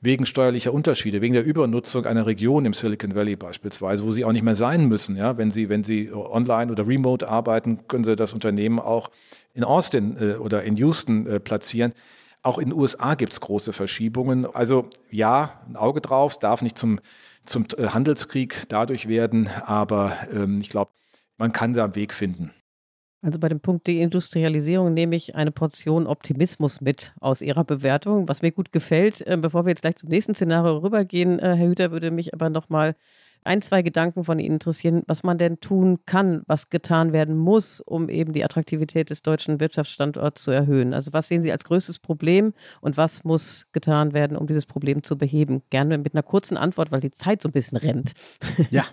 [0.00, 4.30] Wegen steuerlicher Unterschiede, wegen der Übernutzung einer Region im Silicon Valley beispielsweise, wo sie auch
[4.30, 5.16] nicht mehr sein müssen.
[5.16, 9.10] Ja, wenn sie, wenn sie online oder remote arbeiten, können sie das Unternehmen auch
[9.54, 11.92] in Austin äh, oder in Houston äh, platzieren.
[12.42, 14.46] Auch in den USA gibt es große Verschiebungen.
[14.46, 17.00] Also ja, ein Auge drauf, darf nicht zum,
[17.44, 20.92] zum äh, Handelskrieg dadurch werden, aber ähm, ich glaube,
[21.38, 22.52] man kann da einen Weg finden.
[23.20, 28.42] Also bei dem Punkt Deindustrialisierung nehme ich eine Portion Optimismus mit aus Ihrer Bewertung, was
[28.42, 29.26] mir gut gefällt.
[29.26, 32.48] Äh, bevor wir jetzt gleich zum nächsten Szenario rübergehen, äh, Herr Hüter, würde mich aber
[32.48, 32.94] nochmal
[33.48, 37.80] ein, zwei Gedanken von Ihnen interessieren, was man denn tun kann, was getan werden muss,
[37.80, 40.92] um eben die Attraktivität des deutschen Wirtschaftsstandorts zu erhöhen.
[40.92, 45.02] Also was sehen Sie als größtes Problem und was muss getan werden, um dieses Problem
[45.02, 45.62] zu beheben?
[45.70, 48.12] Gerne mit einer kurzen Antwort, weil die Zeit so ein bisschen rennt.
[48.70, 48.84] Ja,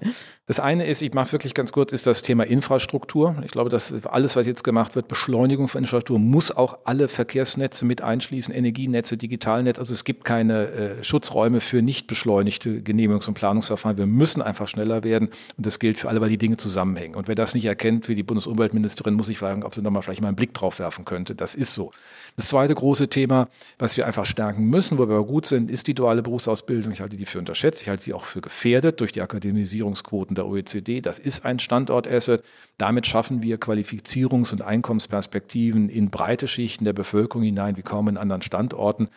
[0.46, 3.36] das eine ist, ich mache es wirklich ganz kurz, ist das Thema Infrastruktur.
[3.44, 7.84] Ich glaube, dass alles, was jetzt gemacht wird, Beschleunigung von Infrastruktur, muss auch alle Verkehrsnetze
[7.84, 9.80] mit einschließen, Energienetze, Digitalnetz.
[9.80, 13.98] Also es gibt keine äh, Schutzräume für nicht beschleunigte Genehmigungs- und Planungsverfahren.
[13.98, 15.30] Wir müssen einfach schneller werden.
[15.58, 17.16] Und das gilt für alle, weil die Dinge zusammenhängen.
[17.16, 20.22] Und wer das nicht erkennt, wie die Bundesumweltministerin, muss ich fragen, ob sie nochmal vielleicht
[20.22, 21.36] mal einen Blick drauf werfen könnte.
[21.36, 21.92] Das ist so.
[22.36, 23.48] Das zweite große Thema,
[23.80, 26.92] was wir einfach stärken müssen, wo wir gut sind, ist die duale Berufsausbildung.
[26.92, 27.82] Ich halte die für unterschätzt.
[27.82, 31.02] Ich halte sie auch für gefährdet durch die Akademisierungsquoten der OECD.
[31.02, 32.44] Das ist ein Standortasset.
[32.78, 38.18] Damit schaffen wir Qualifizierungs- und Einkommensperspektiven in breite Schichten der Bevölkerung hinein, wie kaum in
[38.18, 39.10] anderen Standorten.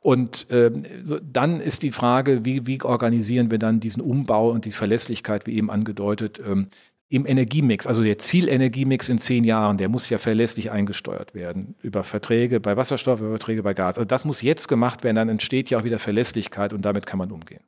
[0.00, 4.64] Und ähm, so, dann ist die Frage, wie, wie organisieren wir dann diesen Umbau und
[4.64, 6.68] die Verlässlichkeit, wie eben angedeutet, ähm,
[7.10, 12.04] im Energiemix, also der Zielenergiemix in zehn Jahren, der muss ja verlässlich eingesteuert werden über
[12.04, 13.96] Verträge bei Wasserstoff, über Verträge bei Gas.
[13.96, 17.18] Also das muss jetzt gemacht werden, dann entsteht ja auch wieder Verlässlichkeit und damit kann
[17.18, 17.62] man umgehen.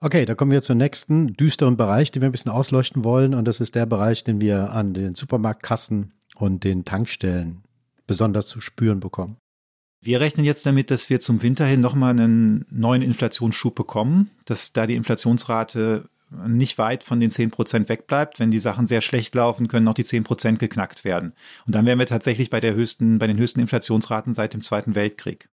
[0.00, 3.34] Okay, da kommen wir zum nächsten düsteren Bereich, den wir ein bisschen ausleuchten wollen.
[3.34, 7.64] Und das ist der Bereich, den wir an den Supermarktkassen und den Tankstellen
[8.06, 9.38] besonders zu spüren bekommen.
[10.00, 14.72] Wir rechnen jetzt damit, dass wir zum Winter hin nochmal einen neuen Inflationsschub bekommen, dass
[14.72, 16.08] da die Inflationsrate
[16.46, 18.38] nicht weit von den 10 Prozent wegbleibt.
[18.38, 21.32] Wenn die Sachen sehr schlecht laufen, können auch die 10 Prozent geknackt werden.
[21.66, 24.94] Und dann wären wir tatsächlich bei der höchsten, bei den höchsten Inflationsraten seit dem Zweiten
[24.94, 25.48] Weltkrieg.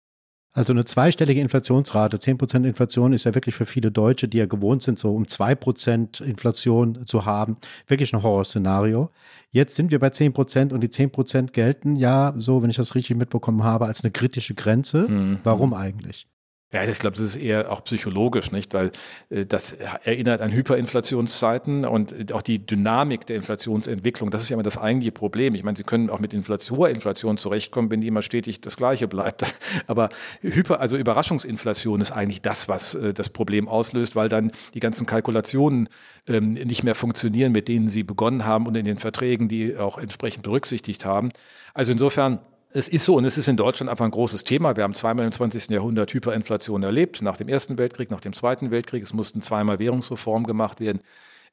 [0.55, 4.83] Also eine zweistellige Inflationsrate, 10% Inflation ist ja wirklich für viele Deutsche, die ja gewohnt
[4.83, 9.11] sind, so um 2% Inflation zu haben, wirklich ein Horrorszenario.
[9.51, 13.17] Jetzt sind wir bei 10% und die 10% gelten ja, so wenn ich das richtig
[13.17, 15.09] mitbekommen habe, als eine kritische Grenze.
[15.09, 15.39] Mhm.
[15.43, 16.27] Warum eigentlich?
[16.73, 18.73] Ja, ich glaube, das ist eher auch psychologisch, nicht?
[18.73, 18.93] Weil
[19.29, 24.31] äh, das erinnert an Hyperinflationszeiten und auch die Dynamik der Inflationsentwicklung.
[24.31, 25.55] Das ist ja immer das eigentliche Problem.
[25.55, 29.07] Ich meine, Sie können auch mit Inflation, Inflation zurechtkommen, wenn die immer stetig das Gleiche
[29.07, 29.45] bleibt.
[29.87, 30.09] Aber
[30.41, 35.05] Hyper, also Überraschungsinflation ist eigentlich das, was äh, das Problem auslöst, weil dann die ganzen
[35.05, 35.91] Kalkulationen
[36.27, 39.99] ähm, nicht mehr funktionieren, mit denen Sie begonnen haben und in den Verträgen, die auch
[39.99, 41.33] entsprechend berücksichtigt haben.
[41.75, 42.39] Also insofern
[42.75, 44.77] es ist so und es ist in Deutschland einfach ein großes Thema.
[44.77, 45.71] Wir haben zweimal im 20.
[45.71, 49.03] Jahrhundert Hyperinflation erlebt, nach dem Ersten Weltkrieg, nach dem Zweiten Weltkrieg.
[49.03, 51.01] Es mussten zweimal Währungsreformen gemacht werden.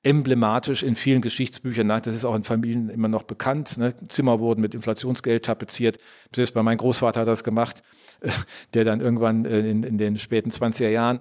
[0.01, 3.78] Emblematisch in vielen Geschichtsbüchern, das ist auch in Familien immer noch bekannt.
[3.78, 3.95] Ne?
[4.07, 5.97] Zimmer wurden mit Inflationsgeld tapeziert.
[6.34, 7.84] Selbst bei meinem Großvater hat das gemacht,
[8.74, 11.20] der dann irgendwann äh, in, in den späten 20er Jahren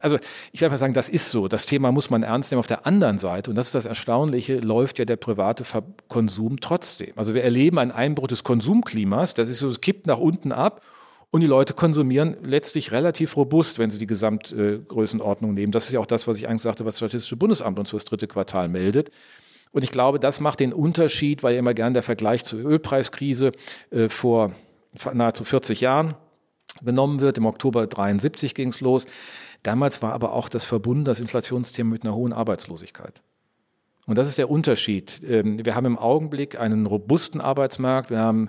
[0.00, 0.18] also
[0.52, 1.48] ich werde mal sagen, das ist so.
[1.48, 2.60] Das Thema muss man ernst nehmen.
[2.60, 5.64] Auf der anderen Seite, und das ist das Erstaunliche, läuft ja der private
[6.08, 7.12] Konsum trotzdem.
[7.16, 9.34] Also wir erleben einen Einbruch des Konsumklimas.
[9.34, 10.82] Das ist so, es kippt nach unten ab.
[11.32, 15.70] Und die Leute konsumieren letztlich relativ robust, wenn sie die Gesamtgrößenordnung nehmen.
[15.70, 17.96] Das ist ja auch das, was ich eigentlich sagte, was das Statistische Bundesamt uns für
[17.96, 19.10] das dritte Quartal meldet.
[19.70, 23.52] Und ich glaube, das macht den Unterschied, weil ja immer gern der Vergleich zur Ölpreiskrise
[23.90, 24.52] äh, vor
[25.12, 26.14] nahezu 40 Jahren
[26.82, 27.38] genommen wird.
[27.38, 29.06] Im Oktober 73 ging es los.
[29.62, 33.22] Damals war aber auch das verbunden, das Inflationsthema mit einer hohen Arbeitslosigkeit.
[34.06, 35.20] Und das ist der Unterschied.
[35.24, 38.48] Ähm, wir haben im Augenblick einen robusten Arbeitsmarkt, wir haben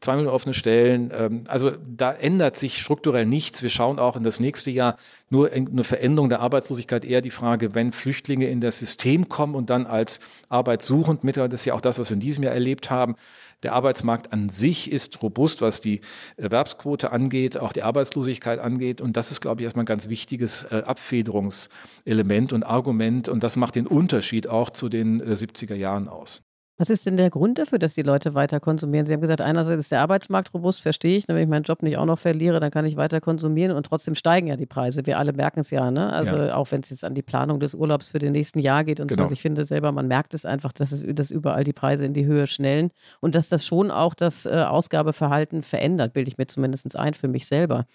[0.00, 1.12] zwei Millionen offene Stellen.
[1.14, 3.62] Ähm, also da ändert sich strukturell nichts.
[3.62, 4.96] Wir schauen auch in das nächste Jahr
[5.28, 9.70] nur eine Veränderung der Arbeitslosigkeit, eher die Frage, wenn Flüchtlinge in das System kommen und
[9.70, 12.90] dann als arbeitssuchend mit, das ist ja auch das, was wir in diesem Jahr erlebt
[12.90, 13.16] haben,
[13.62, 16.00] der Arbeitsmarkt an sich ist robust, was die
[16.36, 19.00] Erwerbsquote angeht, auch die Arbeitslosigkeit angeht.
[19.00, 23.28] Und das ist, glaube ich, erstmal ein ganz wichtiges äh, Abfederungselement und Argument.
[23.28, 26.42] Und das macht den Unterschied auch zu den 70er äh, Jahren aus.
[26.82, 29.06] Was ist denn der Grund dafür, dass die Leute weiter konsumieren?
[29.06, 31.28] Sie haben gesagt, einerseits ist der Arbeitsmarkt robust, verstehe ich.
[31.28, 34.16] Wenn ich meinen Job nicht auch noch verliere, dann kann ich weiter konsumieren und trotzdem
[34.16, 35.06] steigen ja die Preise.
[35.06, 36.12] Wir alle merken es ja, ne?
[36.12, 36.56] Also ja.
[36.56, 39.06] auch wenn es jetzt an die Planung des Urlaubs für den nächsten Jahr geht und
[39.06, 39.20] genau.
[39.20, 39.22] so.
[39.26, 42.14] Also ich finde selber, man merkt es einfach, dass es dass überall die Preise in
[42.14, 46.48] die Höhe schnellen und dass das schon auch das äh, Ausgabeverhalten verändert, bilde ich mir
[46.48, 47.86] zumindest ein für mich selber.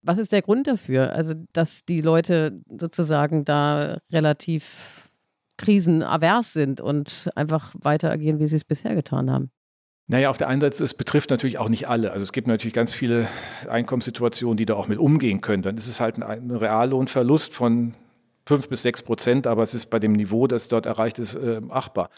[0.00, 1.12] Was ist der Grund dafür?
[1.12, 5.10] Also, dass die Leute sozusagen da relativ
[5.58, 9.50] krisenavers sind und einfach weiter agieren, wie sie es bisher getan haben.
[10.08, 12.12] Naja, auf der einen Seite, es betrifft natürlich auch nicht alle.
[12.12, 13.28] Also es gibt natürlich ganz viele
[13.68, 15.62] Einkommenssituationen, die da auch mit umgehen können.
[15.62, 17.94] Dann ist es halt ein, Reallohnverlust von
[18.44, 21.60] fünf bis sechs Prozent, aber es ist bei dem Niveau, das dort erreicht ist, äh,
[21.70, 22.10] achtbar.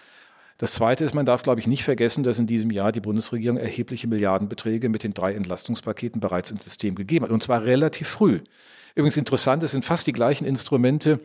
[0.58, 3.58] Das Zweite ist, man darf, glaube ich, nicht vergessen, dass in diesem Jahr die Bundesregierung
[3.58, 7.32] erhebliche Milliardenbeträge mit den drei Entlastungspaketen bereits ins System gegeben hat.
[7.32, 8.40] Und zwar relativ früh.
[8.96, 11.18] Übrigens interessant, es sind fast die gleichen Instrumente,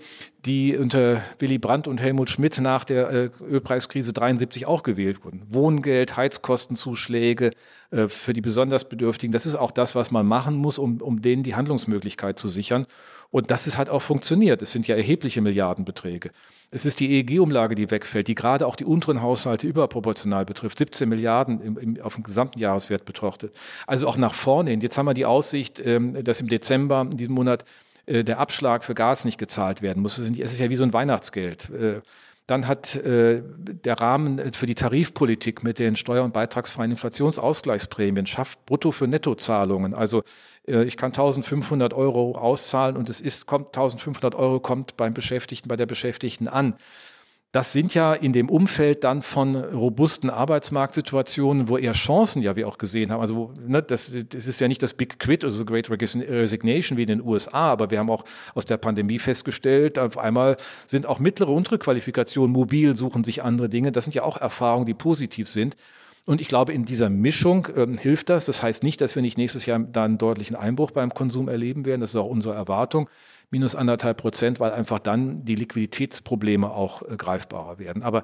[0.46, 5.44] die unter Willy Brandt und Helmut Schmidt nach der äh, Ölpreiskrise 73 auch gewählt wurden.
[5.50, 7.52] Wohngeld, Heizkostenzuschläge
[7.92, 9.32] äh, für die besonders Bedürftigen.
[9.32, 12.88] Das ist auch das, was man machen muss, um, um denen die Handlungsmöglichkeit zu sichern.
[13.32, 14.62] Und das ist halt auch funktioniert.
[14.62, 16.32] Es sind ja erhebliche Milliardenbeträge.
[16.72, 20.80] Es ist die EEG-Umlage, die wegfällt, die gerade auch die unteren Haushalte überproportional betrifft.
[20.80, 23.54] 17 Milliarden im, im, auf den gesamten Jahreswert betrachtet.
[23.86, 24.82] Also auch nach vorne hin.
[24.82, 27.59] Jetzt haben wir die Aussicht, ähm, dass im Dezember, in diesem Monat,
[28.06, 30.18] äh, der Abschlag für Gas nicht gezahlt werden muss.
[30.18, 31.70] Es ist ja wie so ein Weihnachtsgeld.
[31.70, 32.02] Äh,
[32.50, 38.66] dann hat äh, der Rahmen für die Tarifpolitik mit den steuer- und beitragsfreien Inflationsausgleichsprämien schafft
[38.66, 39.94] Brutto für Nettozahlungen.
[39.94, 40.24] Also
[40.68, 45.70] äh, ich kann 1500 Euro auszahlen und es ist, kommt 1500 Euro kommt beim Beschäftigten,
[45.70, 46.74] bei der Beschäftigten an.
[47.52, 52.68] Das sind ja in dem Umfeld dann von robusten Arbeitsmarktsituationen, wo eher Chancen ja wir
[52.68, 53.22] auch gesehen haben.
[53.22, 57.08] Also ne, das, das ist ja nicht das Big Quit, also Great Resignation wie in
[57.08, 58.24] den USA, aber wir haben auch
[58.54, 63.68] aus der Pandemie festgestellt, auf einmal sind auch mittlere, untere Qualifikationen mobil, suchen sich andere
[63.68, 63.92] Dinge.
[63.92, 65.76] Das sind ja auch Erfahrungen, die positiv sind.
[66.28, 68.46] Und ich glaube, in dieser Mischung ähm, hilft das.
[68.46, 71.86] Das heißt nicht, dass wir nicht nächstes Jahr da einen deutlichen Einbruch beim Konsum erleben
[71.86, 72.02] werden.
[72.02, 73.10] Das ist auch unsere Erwartung
[73.52, 78.04] minus anderthalb Prozent, weil einfach dann die Liquiditätsprobleme auch äh, greifbarer werden.
[78.04, 78.24] Aber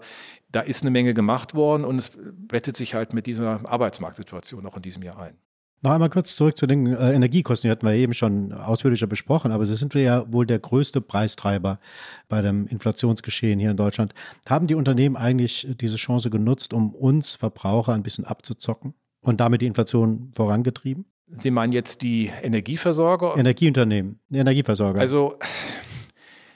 [0.52, 4.76] da ist eine Menge gemacht worden und es bettet sich halt mit dieser Arbeitsmarktsituation auch
[4.76, 5.38] in diesem Jahr ein.
[5.82, 7.68] Noch einmal kurz zurück zu den äh, Energiekosten.
[7.68, 11.80] Die hatten wir eben schon ausführlicher besprochen, aber sie sind ja wohl der größte Preistreiber
[12.28, 14.16] bei dem Inflationsgeschehen hier in Deutschland.
[14.48, 19.62] Haben die Unternehmen eigentlich diese Chance genutzt, um uns Verbraucher ein bisschen abzuzocken und damit
[19.62, 21.06] die Inflation vorangetrieben?
[21.28, 23.36] Sie meinen jetzt die Energieversorger?
[23.38, 25.00] Energieunternehmen, Energieversorger.
[25.00, 25.40] Also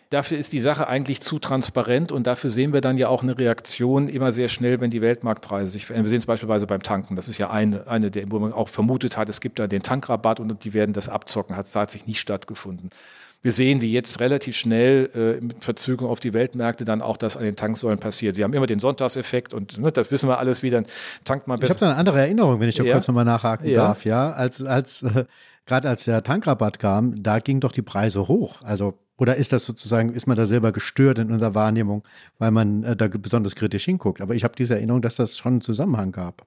[0.09, 3.37] dafür ist die Sache eigentlich zu transparent und dafür sehen wir dann ja auch eine
[3.37, 6.05] Reaktion immer sehr schnell, wenn die Weltmarktpreise sich verändern.
[6.05, 7.15] Wir sehen es beispielsweise beim Tanken.
[7.15, 9.81] Das ist ja eine, eine der, wo man auch vermutet hat, es gibt da den
[9.81, 11.55] Tankrabatt und die werden das abzocken.
[11.55, 12.91] Hat tatsächlich nicht stattgefunden.
[13.41, 15.09] Wir sehen, wie jetzt relativ schnell
[15.39, 18.35] äh, mit Verzögerung auf die Weltmärkte dann auch das an den Tanksäulen passiert.
[18.35, 20.83] Sie haben immer den Sonntagseffekt und ne, das wissen wir alles wieder.
[21.23, 21.71] Tankt man besser.
[21.71, 22.93] Ich habe da eine andere Erinnerung, wenn ich da ja?
[22.93, 23.87] kurz nochmal nachhaken ja?
[23.87, 24.03] darf.
[24.03, 25.25] Ja, als, als äh,
[25.65, 28.61] gerade als der Tankrabatt kam, da gingen doch die Preise hoch.
[28.61, 32.03] Also oder ist das sozusagen, ist man da selber gestört in unserer Wahrnehmung,
[32.37, 34.21] weil man äh, da besonders kritisch hinguckt?
[34.21, 36.45] Aber ich habe diese Erinnerung, dass das schon einen Zusammenhang gab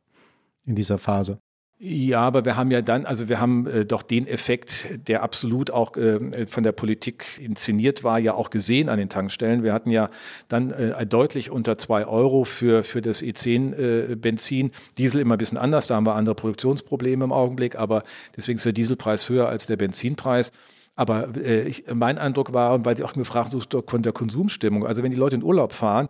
[0.64, 1.38] in dieser Phase.
[1.84, 5.72] Ja, aber wir haben ja dann, also wir haben äh, doch den Effekt, der absolut
[5.72, 9.64] auch äh, von der Politik inszeniert war, ja auch gesehen an den Tankstellen.
[9.64, 10.08] Wir hatten ja
[10.46, 13.72] dann äh, deutlich unter zwei Euro für, für das E10
[14.14, 14.70] äh.
[14.96, 18.04] Diesel immer ein bisschen anders, da haben wir andere Produktionsprobleme im Augenblick, aber
[18.36, 20.52] deswegen ist der Dieselpreis höher als der Benzinpreis.
[20.94, 25.02] Aber äh, ich, mein Eindruck war, weil Sie auch gefragt haben, von der Konsumstimmung, also
[25.02, 26.06] wenn die Leute in Urlaub fahren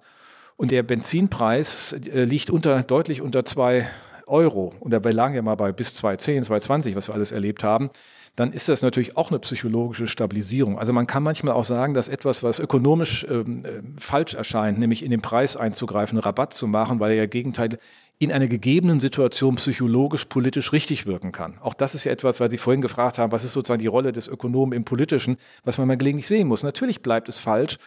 [0.56, 3.88] und der Benzinpreis äh, liegt unter, deutlich unter zwei
[4.26, 7.90] Euro, und dabei lagen ja mal bei bis 2,10, 2,20, was wir alles erlebt haben,
[8.36, 10.78] dann ist das natürlich auch eine psychologische Stabilisierung.
[10.78, 15.04] Also man kann manchmal auch sagen, dass etwas, was ökonomisch ähm, äh, falsch erscheint, nämlich
[15.04, 17.78] in den Preis einzugreifen, Rabatt zu machen, weil er ja Gegenteil
[18.18, 21.58] in einer gegebenen Situation psychologisch, politisch richtig wirken kann.
[21.60, 24.12] Auch das ist ja etwas, weil Sie vorhin gefragt haben, was ist sozusagen die Rolle
[24.12, 26.62] des Ökonomen im Politischen, was man mal gelegentlich sehen muss.
[26.62, 27.78] Natürlich bleibt es falsch,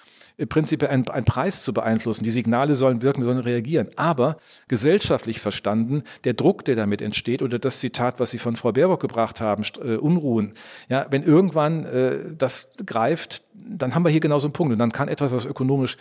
[0.50, 2.24] prinzipiell einen, einen Preis zu beeinflussen.
[2.24, 3.90] Die Signale sollen wirken, sollen reagieren.
[3.96, 8.72] Aber gesellschaftlich verstanden, der Druck, der damit entsteht, oder das Zitat, was Sie von Frau
[8.72, 10.54] Baerbock gebracht haben, äh, Unruhen.
[10.90, 14.74] Ja, wenn irgendwann äh, das greift, dann haben wir hier genau so einen Punkt.
[14.74, 15.98] Und dann kann etwas, was ökonomisch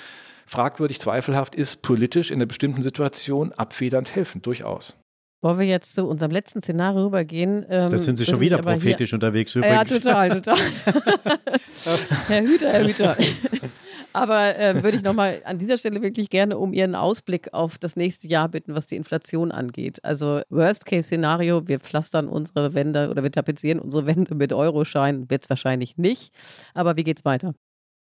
[0.46, 4.96] fragwürdig, zweifelhaft ist, politisch in einer bestimmten Situation abfedernd helfen, durchaus.
[5.44, 7.66] Wollen wir jetzt zu unserem letzten Szenario rübergehen?
[7.68, 9.90] Ähm, das sind Sie schon wieder prophetisch hier, unterwegs übrigens.
[9.90, 10.56] Ja, total, total.
[12.28, 13.16] Herr Hüter, Herr Hüter.
[14.14, 17.96] Aber äh, würde ich nochmal an dieser Stelle wirklich gerne um Ihren Ausblick auf das
[17.96, 20.04] nächste Jahr bitten, was die Inflation angeht.
[20.04, 25.50] Also Worst-Case-Szenario, wir pflastern unsere Wände oder wir tapezieren unsere Wände mit Euroscheinen, wird es
[25.50, 26.32] wahrscheinlich nicht.
[26.74, 27.54] Aber wie geht es weiter?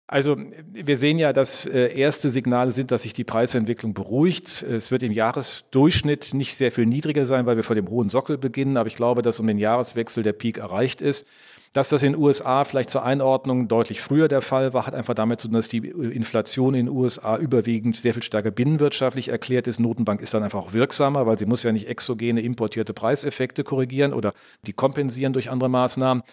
[0.07, 0.37] Also
[0.73, 4.63] wir sehen ja, dass äh, erste Signale sind, dass sich die Preisentwicklung beruhigt.
[4.63, 8.37] Es wird im Jahresdurchschnitt nicht sehr viel niedriger sein, weil wir vor dem hohen Sockel
[8.37, 8.77] beginnen.
[8.77, 11.27] Aber ich glaube, dass um den Jahreswechsel der Peak erreicht ist.
[11.73, 15.15] Dass das in den USA vielleicht zur Einordnung deutlich früher der Fall war, hat einfach
[15.15, 19.69] damit zu tun, dass die Inflation in den USA überwiegend sehr viel stärker binnenwirtschaftlich erklärt
[19.69, 19.79] ist.
[19.79, 24.13] Notenbank ist dann einfach auch wirksamer, weil sie muss ja nicht exogene importierte Preiseffekte korrigieren
[24.13, 24.33] oder
[24.67, 26.25] die kompensieren durch andere Maßnahmen.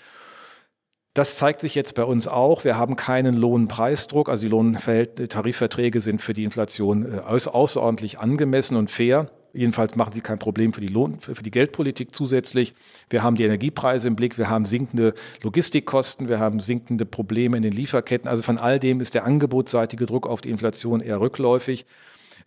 [1.14, 2.64] Das zeigt sich jetzt bei uns auch.
[2.64, 4.30] Wir haben keinen Lohnpreisdruck.
[4.30, 9.30] Also die Lohntarifverträge sind für die Inflation äh, außerordentlich angemessen und fair.
[9.58, 12.76] Jedenfalls machen sie kein Problem für die Lohn, für die Geldpolitik zusätzlich.
[13.10, 17.64] Wir haben die Energiepreise im Blick, wir haben sinkende Logistikkosten, wir haben sinkende Probleme in
[17.64, 18.30] den Lieferketten.
[18.30, 21.88] Also von all dem ist der angebotsseitige Druck auf die Inflation eher rückläufig.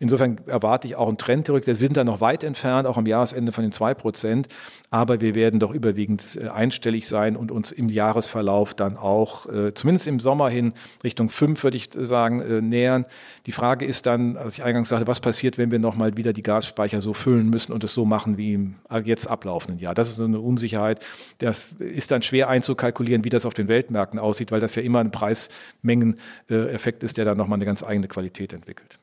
[0.02, 1.66] Insofern erwarte ich auch einen Trend zurück.
[1.66, 4.48] Wir sind da noch weit entfernt, auch am Jahresende von den zwei Prozent.
[4.90, 9.74] Aber wir werden doch überwiegend äh, einstellig sein und uns im Jahresverlauf dann auch, äh,
[9.74, 10.72] zumindest im Sommer hin,
[11.04, 13.04] Richtung fünf, würde ich sagen, äh, nähern.
[13.44, 16.42] Die Frage ist dann, als ich eingangs sagte, was passiert, wenn wir nochmal wieder die
[16.42, 19.92] Gasspeicher so füllen müssen und es so machen wie im jetzt ablaufenden Jahr.
[19.92, 21.04] Das ist so eine Unsicherheit.
[21.38, 25.00] Das ist dann schwer einzukalkulieren, wie das auf den Weltmärkten aussieht, weil das ja immer
[25.00, 28.98] ein Preismengeneffekt ist, der dann nochmal eine ganz eigene Qualität entwickelt.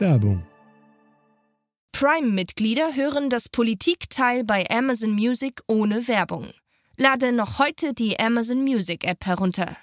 [0.00, 0.42] Werbung.
[1.92, 6.48] Prime-Mitglieder hören das Politikteil bei Amazon Music ohne Werbung.
[6.96, 9.76] Lade noch heute die Amazon Music App herunter.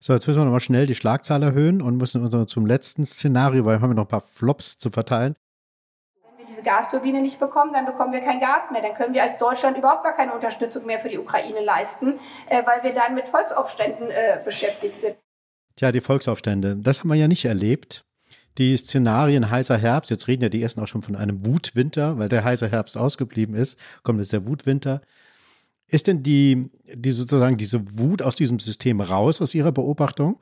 [0.00, 3.64] So, jetzt müssen wir nochmal schnell die Schlagzahl erhöhen und müssen uns zum letzten Szenario,
[3.64, 5.34] weil wir haben noch ein paar Flops zu verteilen
[6.68, 8.82] Gasturbine nicht bekommen, dann bekommen wir kein Gas mehr.
[8.82, 12.62] Dann können wir als Deutschland überhaupt gar keine Unterstützung mehr für die Ukraine leisten, äh,
[12.66, 15.16] weil wir dann mit Volksaufständen äh, beschäftigt sind.
[15.76, 18.04] Tja, die Volksaufstände, das haben wir ja nicht erlebt.
[18.58, 22.28] Die Szenarien heißer Herbst, jetzt reden ja die ersten auch schon von einem Wutwinter, weil
[22.28, 25.00] der heiße Herbst ausgeblieben ist, kommt jetzt der Wutwinter.
[25.86, 30.38] Ist denn die, die sozusagen diese Wut aus diesem System raus, aus Ihrer Beobachtung?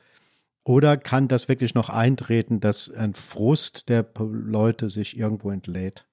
[0.64, 6.05] Oder kann das wirklich noch eintreten, dass ein Frust der Leute sich irgendwo entlädt?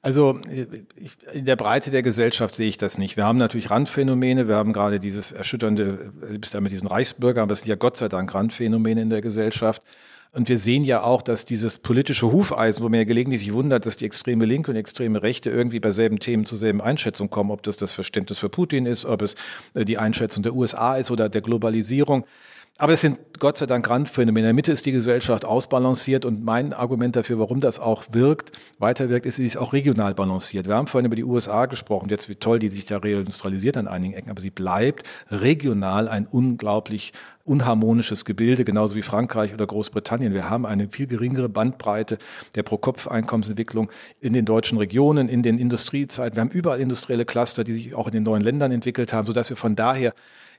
[0.00, 0.38] Also
[1.32, 3.16] in der Breite der Gesellschaft sehe ich das nicht.
[3.16, 4.46] Wir haben natürlich Randphänomene.
[4.46, 8.08] Wir haben gerade dieses erschütternde, bis mit diesen Reichsbürgern, aber es sind ja Gott sei
[8.08, 9.82] Dank Randphänomene in der Gesellschaft.
[10.30, 13.86] Und wir sehen ja auch, dass dieses politische Hufeisen, wo man ja gelegentlich sich wundert,
[13.86, 17.50] dass die extreme Linke und extreme Rechte irgendwie bei selben Themen zur selben Einschätzung kommen,
[17.50, 19.34] ob das das Verständnis für Putin ist, ob es
[19.74, 22.24] äh, die Einschätzung der USA ist oder der Globalisierung.
[22.80, 24.38] Aber es sind Gott sei Dank Randphänomene.
[24.38, 28.52] In der Mitte ist die Gesellschaft ausbalanciert und mein Argument dafür, warum das auch wirkt,
[28.78, 30.68] weiterwirkt, ist, sie ist auch regional balanciert.
[30.68, 33.88] Wir haben vorhin über die USA gesprochen, jetzt wie toll die sich da reindustrialisiert an
[33.88, 37.12] einigen Ecken, aber sie bleibt regional ein unglaublich
[37.44, 40.32] unharmonisches Gebilde, genauso wie Frankreich oder Großbritannien.
[40.32, 42.18] Wir haben eine viel geringere Bandbreite
[42.54, 46.36] der Pro-Kopf-Einkommensentwicklung in den deutschen Regionen, in den Industriezeiten.
[46.36, 49.50] Wir haben überall industrielle Cluster, die sich auch in den neuen Ländern entwickelt haben, sodass
[49.50, 50.12] wir von daher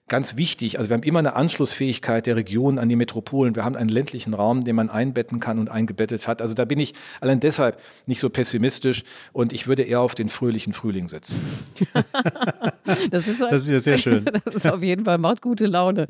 [0.10, 0.78] ganz wichtig.
[0.78, 3.56] Also wir haben immer eine Anschlussfähigkeit der Regionen an die Metropolen.
[3.56, 6.42] Wir haben einen ländlichen Raum, den man einbetten kann und eingebettet hat.
[6.42, 10.30] Also da bin ich allein deshalb nicht so pessimistisch und ich würde eher auf den
[10.30, 11.40] fröhlichen Frühling setzen.
[13.12, 14.26] das, ist, das ist ja sehr schön.
[14.46, 16.08] Das ist auf jeden Fall, macht gute Laune.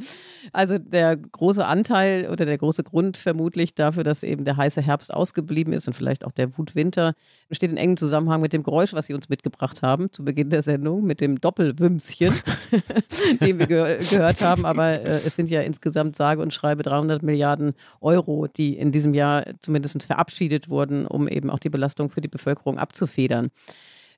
[0.54, 5.14] Also der große Anteil oder der große Grund vermutlich dafür, dass eben der heiße Herbst
[5.14, 7.16] ausgeblieben ist und vielleicht auch der Wutwinter,
[7.52, 10.62] steht in engem Zusammenhang mit dem Geräusch, was Sie uns mitgebracht haben zu Beginn der
[10.62, 12.34] Sendung, mit dem Doppelwümschen,
[13.42, 17.24] den wir gehört gehört haben, aber äh, es sind ja insgesamt sage und schreibe 300
[17.24, 22.22] Milliarden Euro, die in diesem Jahr zumindest verabschiedet wurden, um eben auch die Belastung für
[22.22, 23.50] die Bevölkerung abzufedern.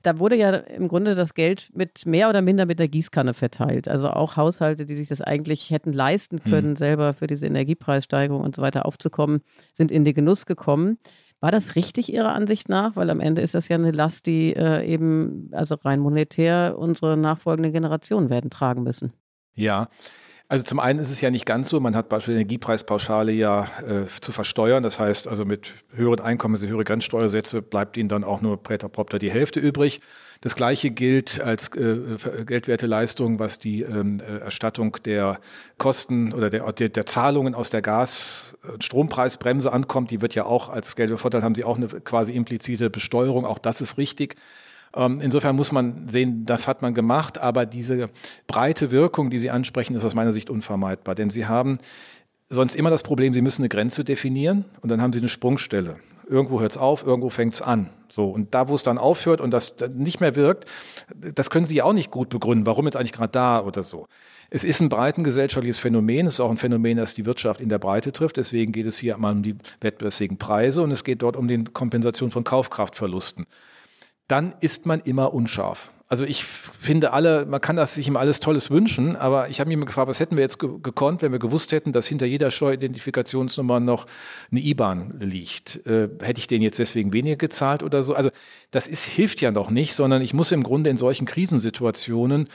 [0.02, 3.88] Da wurde ja im Grunde das Geld mit mehr oder minder mit der Gießkanne verteilt.
[3.88, 6.50] Also auch Haushalte, die sich das eigentlich hätten leisten hm.
[6.50, 6.76] können, hm.
[6.76, 10.98] selber für diese Energiepreissteigerung und so weiter aufzukommen, sind in den Genuss gekommen.
[11.42, 12.94] War das richtig Ihrer Ansicht nach?
[12.94, 17.16] Weil am Ende ist das ja eine Last, die äh, eben, also rein monetär, unsere
[17.16, 19.12] nachfolgenden Generationen werden tragen müssen.
[19.52, 19.88] Ja,
[20.52, 24.04] also zum einen ist es ja nicht ganz so, man hat beispielsweise Energiepreispauschale ja äh,
[24.20, 24.82] zu versteuern.
[24.82, 28.90] Das heißt, also mit höheren Einkommen, also höhere Grenzsteuersätze, bleibt ihnen dann auch nur präter
[28.90, 30.02] propter die Hälfte übrig.
[30.42, 31.96] Das gleiche gilt als äh,
[32.44, 35.40] geldwerte Leistung, was die ähm, äh, Erstattung der
[35.78, 40.10] Kosten oder der, der, der Zahlungen aus der Gas- und Strompreisbremse ankommt.
[40.10, 43.46] Die wird ja auch als Geldwertvorteil haben sie auch eine quasi implizite Besteuerung.
[43.46, 44.36] Auch das ist richtig.
[44.94, 48.10] Ähm, insofern muss man sehen, das hat man gemacht, aber diese
[48.46, 51.78] breite Wirkung, die Sie ansprechen, ist aus meiner Sicht unvermeidbar, denn Sie haben
[52.48, 55.96] sonst immer das Problem, Sie müssen eine Grenze definieren und dann haben Sie eine Sprungstelle.
[56.28, 57.90] Irgendwo hört es auf, irgendwo fängt es an.
[58.08, 60.66] So, und da, wo es dann aufhört und das nicht mehr wirkt,
[61.34, 62.66] das können Sie auch nicht gut begründen.
[62.66, 64.06] Warum jetzt eigentlich gerade da oder so?
[64.50, 66.26] Es ist ein breitengesellschaftliches Phänomen.
[66.26, 68.36] Es ist auch ein Phänomen, das die Wirtschaft in der Breite trifft.
[68.36, 71.64] Deswegen geht es hier mal um die wettbewerbsfähigen Preise und es geht dort um die
[71.64, 73.46] Kompensation von Kaufkraftverlusten
[74.28, 75.90] dann ist man immer unscharf.
[76.12, 79.68] Also ich finde alle, man kann das sich ihm alles Tolles wünschen, aber ich habe
[79.68, 82.50] mich immer gefragt, was hätten wir jetzt gekonnt, wenn wir gewusst hätten, dass hinter jeder
[82.50, 84.04] Steueridentifikationsnummer noch
[84.50, 85.86] eine IBAN liegt.
[85.86, 88.14] Äh, hätte ich den jetzt deswegen weniger gezahlt oder so?
[88.14, 88.28] Also
[88.72, 92.50] das ist, hilft ja noch nicht, sondern ich muss im Grunde in solchen Krisensituationen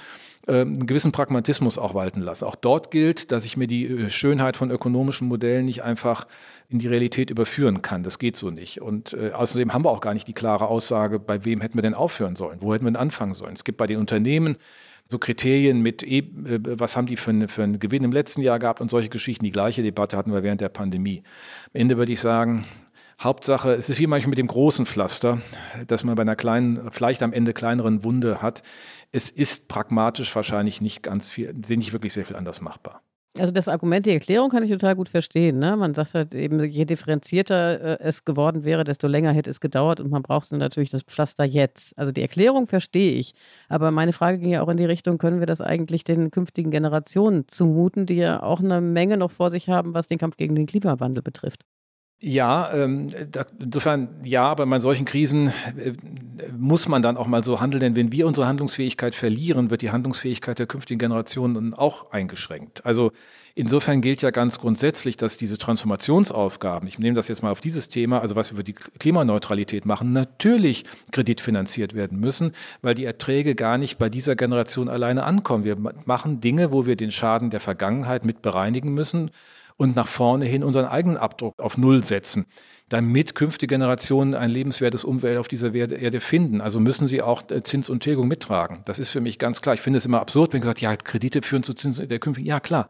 [0.48, 2.46] einen gewissen Pragmatismus auch walten lassen.
[2.46, 6.28] Auch dort gilt, dass ich mir die äh, Schönheit von ökonomischen Modellen nicht einfach
[6.70, 8.04] in die Realität überführen kann.
[8.04, 8.82] Das geht so nicht.
[8.82, 11.82] Und äh, außerdem haben wir auch gar nicht die klare Aussage, bei wem hätten wir
[11.82, 13.54] denn aufhören sollen, wo hätten wir denn anfangen sollen.
[13.54, 14.58] Es gibt bei den Unternehmen
[15.10, 18.60] so Kriterien mit, äh, was haben die für, eine, für einen Gewinn im letzten Jahr
[18.60, 19.44] gehabt und solche Geschichten.
[19.44, 21.24] Die gleiche Debatte hatten wir während der Pandemie.
[21.74, 22.66] Am Ende würde ich sagen,
[23.20, 25.42] Hauptsache, es ist wie manchmal mit dem großen Pflaster,
[25.88, 28.62] dass man bei einer kleinen, vielleicht am Ende kleineren Wunde hat.
[29.12, 33.02] Es ist pragmatisch wahrscheinlich nicht ganz viel, nicht wirklich sehr viel anders machbar.
[33.40, 35.60] Also das Argument, die Erklärung kann ich total gut verstehen.
[35.60, 35.76] Ne?
[35.76, 40.00] Man sagt halt eben, je differenzierter äh, es geworden wäre, desto länger hätte es gedauert
[40.00, 41.98] und man braucht natürlich das Pflaster jetzt.
[41.98, 43.34] Also die Erklärung verstehe ich.
[43.70, 46.72] Aber meine Frage ging ja auch in die Richtung, können wir das eigentlich den künftigen
[46.72, 50.56] Generationen zumuten, die ja auch eine Menge noch vor sich haben, was den Kampf gegen
[50.56, 51.64] den Klimawandel betrifft?
[52.20, 55.94] Ja, ähm, da, insofern ja, aber in solchen Krisen äh,
[56.58, 59.92] muss man dann auch mal so handeln, denn wenn wir unsere Handlungsfähigkeit verlieren, wird die
[59.92, 62.84] Handlungsfähigkeit der künftigen Generationen auch eingeschränkt.
[62.88, 63.12] Also
[63.54, 67.88] insofern gilt ja ganz grundsätzlich, dass diese Transformationsaufgaben, ich nehme das jetzt mal auf dieses
[67.88, 73.54] Thema, also was wir für die Klimaneutralität machen, natürlich kreditfinanziert werden müssen, weil die Erträge
[73.54, 75.66] gar nicht bei dieser Generation alleine ankommen.
[75.66, 79.30] Wir machen Dinge, wo wir den Schaden der Vergangenheit mit bereinigen müssen
[79.78, 82.48] und nach vorne hin unseren eigenen Abdruck auf Null setzen,
[82.90, 86.62] damit künftige Generationen ein lebenswertes Umwelt auf dieser Erde finden.
[86.62, 88.80] Also müssen sie auch äh, Zins und Tilgung mittragen.
[88.86, 89.76] Das ist für mich ganz klar.
[89.76, 92.48] Ich finde es immer absurd, wenn gesagt, ja, Kredite führen zu Zins der künftigen.
[92.48, 92.90] Ja, klar.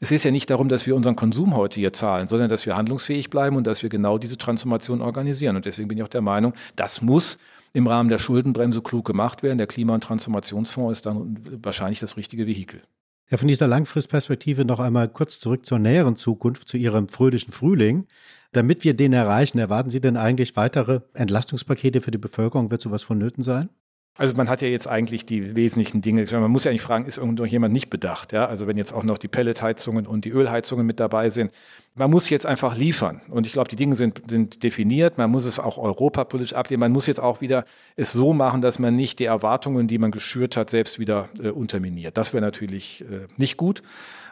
[0.00, 2.76] Es ist ja nicht darum, dass wir unseren Konsum heute hier zahlen, sondern dass wir
[2.76, 5.56] handlungsfähig bleiben und dass wir genau diese Transformation organisieren.
[5.56, 7.38] Und deswegen bin ich auch der Meinung, das muss
[7.72, 9.58] im Rahmen der Schuldenbremse klug gemacht werden.
[9.58, 12.82] Der Klima- und Transformationsfonds ist dann wahrscheinlich das richtige Vehikel.
[13.30, 18.06] Ja, von dieser Langfristperspektive noch einmal kurz zurück zur näheren Zukunft, zu Ihrem fröhlichen Frühling.
[18.52, 22.70] Damit wir den erreichen, erwarten Sie denn eigentlich weitere Entlastungspakete für die Bevölkerung?
[22.70, 23.70] Wird sowas vonnöten sein?
[24.16, 26.24] Also man hat ja jetzt eigentlich die wesentlichen Dinge.
[26.30, 28.32] Man muss ja eigentlich fragen, ist irgendwo jemand nicht bedacht?
[28.32, 28.46] Ja?
[28.46, 31.50] Also wenn jetzt auch noch die Pelletheizungen und die Ölheizungen mit dabei sind.
[31.96, 33.22] Man muss jetzt einfach liefern.
[33.28, 35.18] Und ich glaube, die Dinge sind, sind definiert.
[35.18, 36.80] Man muss es auch europapolitisch ablehnen.
[36.80, 37.64] Man muss jetzt auch wieder
[37.96, 41.48] es so machen, dass man nicht die Erwartungen, die man geschürt hat, selbst wieder äh,
[41.48, 42.16] unterminiert.
[42.16, 43.82] Das wäre natürlich äh, nicht gut.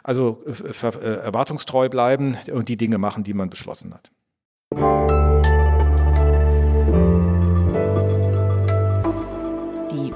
[0.01, 4.11] Also äh, äh erwartungstreu bleiben und die Dinge machen, die man beschlossen hat.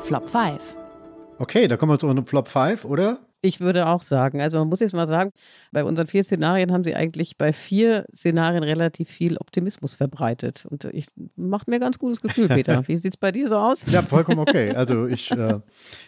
[0.07, 0.61] Flop 5.
[1.37, 3.19] Okay, da kommen wir zu unserem Flop 5, oder?
[3.41, 5.31] Ich würde auch sagen, also man muss jetzt mal sagen,
[5.73, 10.65] bei unseren vier Szenarien haben sie eigentlich bei vier Szenarien relativ viel Optimismus verbreitet.
[10.65, 12.87] Und ich macht mir ganz gutes Gefühl, Peter.
[12.87, 13.85] Wie sieht es bei dir so aus?
[13.91, 14.71] Ja, vollkommen okay.
[14.71, 15.59] Also ich, äh,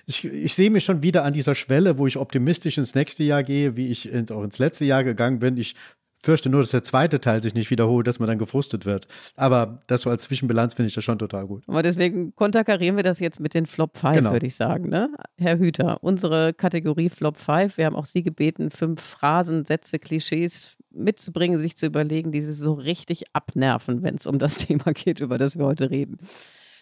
[0.05, 3.43] ich, ich sehe mich schon wieder an dieser Schwelle, wo ich optimistisch ins nächste Jahr
[3.43, 5.57] gehe, wie ich ins, auch ins letzte Jahr gegangen bin.
[5.57, 5.75] Ich
[6.19, 9.07] fürchte nur, dass der zweite Teil sich nicht wiederholt, dass man dann gefrustet wird.
[9.35, 11.63] Aber das so als Zwischenbilanz finde ich das schon total gut.
[11.67, 14.31] Aber deswegen konterkarieren wir das jetzt mit den Flop 5, genau.
[14.33, 14.89] würde ich sagen.
[14.89, 15.09] Ne?
[15.37, 20.75] Herr Hüter, unsere Kategorie Flop 5, wir haben auch Sie gebeten, fünf Phrasen, Sätze, Klischees
[20.91, 25.21] mitzubringen, sich zu überlegen, die Sie so richtig abnerven, wenn es um das Thema geht,
[25.21, 26.17] über das wir heute reden.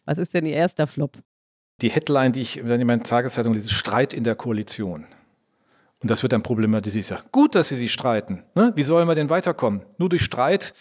[0.05, 1.17] Was ist denn Ihr erster Flop?
[1.81, 5.05] Die Headline, die ich in meiner Tageszeitung lese, Streit in der Koalition.
[6.01, 7.09] Und das wird dann problematisiert.
[7.09, 8.43] Ja, gut, dass sie sich streiten.
[8.55, 8.71] Ne?
[8.75, 9.81] Wie sollen wir denn weiterkommen?
[9.97, 10.73] Nur durch Streit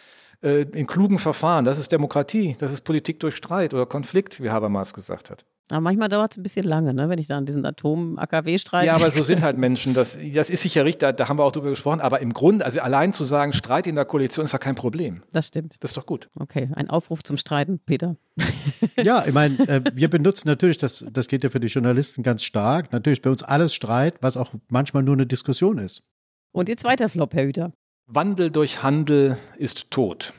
[0.43, 1.65] äh, in klugen Verfahren.
[1.65, 2.57] Das ist Demokratie.
[2.59, 5.47] Das ist Politik durch Streit oder Konflikt, wie Habermas gesagt hat.
[5.69, 7.09] Aber manchmal dauert es ein bisschen lange, ne?
[7.09, 8.87] wenn ich da an diesen Atom-AKW streite.
[8.87, 9.95] Ja, aber so sind halt Menschen.
[9.95, 12.01] Das, das ist sicher richtig, da, da, haben wir auch drüber gesprochen.
[12.01, 15.23] Aber im Grunde, also allein zu sagen, Streit in der Koalition ist doch kein Problem.
[15.33, 15.75] Das stimmt.
[15.81, 16.29] Das ist doch gut.
[16.39, 18.17] Okay, ein Aufruf zum Streiten, Peter.
[19.03, 22.43] Ja, ich meine, äh, wir benutzen natürlich, das, das geht ja für die Journalisten ganz
[22.43, 26.07] stark, natürlich bei uns alles Streit, was auch manchmal nur eine Diskussion ist.
[26.53, 27.73] Und Ihr zweiter Flop, Herr Hüter.
[28.07, 30.33] Wandel durch Handel ist tot.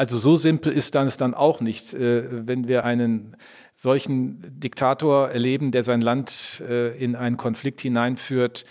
[0.00, 3.36] Also so simpel ist dann es dann auch nicht, äh, wenn wir einen
[3.74, 8.64] solchen Diktator erleben, der sein Land äh, in einen Konflikt hineinführt.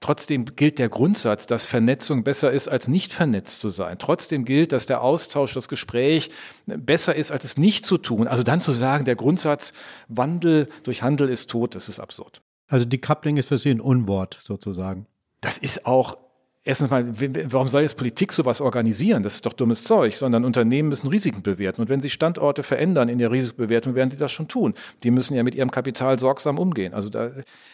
[0.00, 3.96] Trotzdem gilt der Grundsatz, dass Vernetzung besser ist, als nicht vernetzt zu sein.
[3.98, 6.28] Trotzdem gilt, dass der Austausch, das Gespräch
[6.66, 8.28] besser ist, als es nicht zu tun.
[8.28, 9.72] Also dann zu sagen, der Grundsatz
[10.08, 12.42] Wandel durch Handel ist tot, das ist absurd.
[12.68, 15.06] Also die Coupling ist für Sie ein Unwort sozusagen.
[15.40, 16.18] Das ist auch
[16.66, 17.06] erstens mal,
[17.50, 19.22] warum soll jetzt Politik sowas organisieren?
[19.22, 21.80] Das ist doch dummes Zeug, sondern Unternehmen müssen Risiken bewerten.
[21.80, 24.74] Und wenn sich Standorte verändern in der Risikobewertung, werden sie das schon tun.
[25.02, 26.92] Die müssen ja mit ihrem Kapital sorgsam umgehen.
[26.92, 27.30] Also da,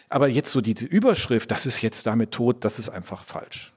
[0.09, 3.73] aber jetzt so diese Überschrift, das ist jetzt damit tot, das ist einfach falsch.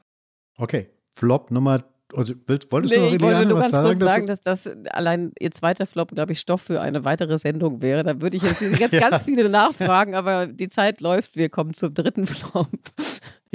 [0.58, 0.90] Okay.
[1.14, 1.82] Flop Nummer
[2.14, 4.12] Also, willst, wolltest nee, du noch, ich wollte nur was ganz sagen kurz dazu?
[4.12, 8.04] sagen, dass das allein ihr zweiter Flop, glaube ich, Stoff für eine weitere Sendung wäre.
[8.04, 11.36] Da würde ich jetzt, jetzt ganz viele nachfragen, aber die Zeit läuft.
[11.36, 12.68] Wir kommen zum dritten Flop.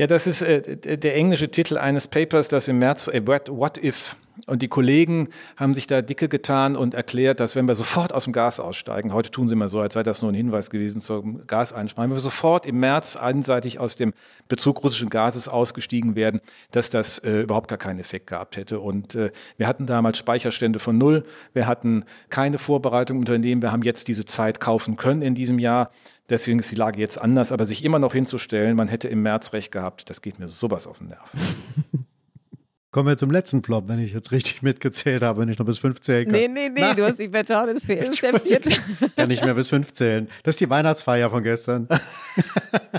[0.01, 4.15] Ja, das ist äh, der englische Titel eines Papers, das im März, äh, What, If?
[4.47, 5.27] Und die Kollegen
[5.57, 9.13] haben sich da dicke getan und erklärt, dass wenn wir sofort aus dem Gas aussteigen,
[9.13, 12.17] heute tun sie mal so, als sei das nur ein Hinweis gewesen zum Gaseinsparen, wenn
[12.17, 14.13] wir sofort im März einseitig aus dem
[14.47, 16.41] Bezug russischen Gases ausgestiegen werden,
[16.71, 18.79] dass das äh, überhaupt gar keinen Effekt gehabt hätte.
[18.79, 23.71] Und äh, wir hatten damals Speicherstände von null, wir hatten keine Vorbereitung im Unternehmen, wir
[23.71, 25.91] haben jetzt diese Zeit kaufen können in diesem Jahr.
[26.31, 29.51] Deswegen ist die Lage jetzt anders, aber sich immer noch hinzustellen, man hätte im März
[29.51, 31.29] recht gehabt, das geht mir sowas auf den Nerv.
[32.93, 35.79] Kommen wir zum letzten Flop, wenn ich jetzt richtig mitgezählt habe, wenn ich noch bis
[35.79, 36.33] fünf zählen kann.
[36.33, 37.67] Nee, nee, nee, du hast dich vertan.
[37.67, 38.69] Das ist der vierte.
[39.15, 40.27] Kann nicht mehr bis fünf zählen.
[40.43, 41.87] Das ist die Weihnachtsfeier von gestern.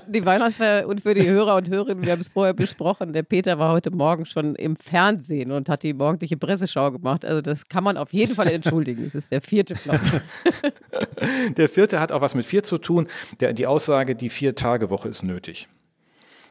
[0.09, 3.59] Die Weihnachtsfeier und für die Hörer und Hörerinnen, wir haben es vorher besprochen, der Peter
[3.59, 7.24] war heute Morgen schon im Fernsehen und hat die morgendliche Presseschau gemacht.
[7.24, 9.05] Also das kann man auf jeden Fall entschuldigen.
[9.05, 10.01] Das ist der vierte Flop.
[11.57, 13.07] Der vierte hat auch was mit vier zu tun.
[13.40, 15.68] Der, die Aussage, die Vier-Tage-Woche ist nötig.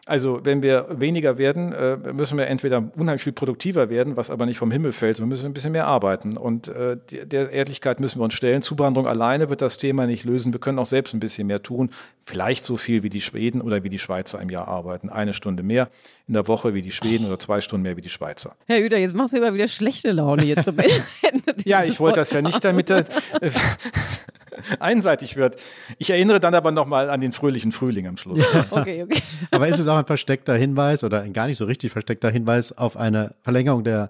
[0.07, 4.47] Also wenn wir weniger werden, äh, müssen wir entweder unheimlich viel produktiver werden, was aber
[4.47, 6.37] nicht vom Himmel fällt, sondern müssen wir ein bisschen mehr arbeiten.
[6.37, 8.63] Und äh, der Ehrlichkeit müssen wir uns stellen.
[8.63, 10.53] Zuwanderung alleine wird das Thema nicht lösen.
[10.53, 11.91] Wir können auch selbst ein bisschen mehr tun.
[12.25, 15.09] Vielleicht so viel wie die Schweden oder wie die Schweizer im Jahr arbeiten.
[15.09, 15.89] Eine Stunde mehr
[16.27, 18.55] in der Woche wie die Schweden oder zwei Stunden mehr wie die Schweizer.
[18.65, 21.55] Herr Hüter, jetzt machst du immer wieder schlechte Laune jetzt zum Ende.
[21.63, 23.07] Ja, ich wollte das ja nicht damit das,
[23.39, 23.51] äh,
[24.79, 25.61] einseitig wird.
[25.97, 28.41] Ich erinnere dann aber nochmal an den fröhlichen Frühling am Schluss.
[28.71, 29.21] Okay, okay.
[29.51, 32.77] Aber ist es auch ein versteckter Hinweis oder ein gar nicht so richtig versteckter Hinweis
[32.77, 34.09] auf eine Verlängerung der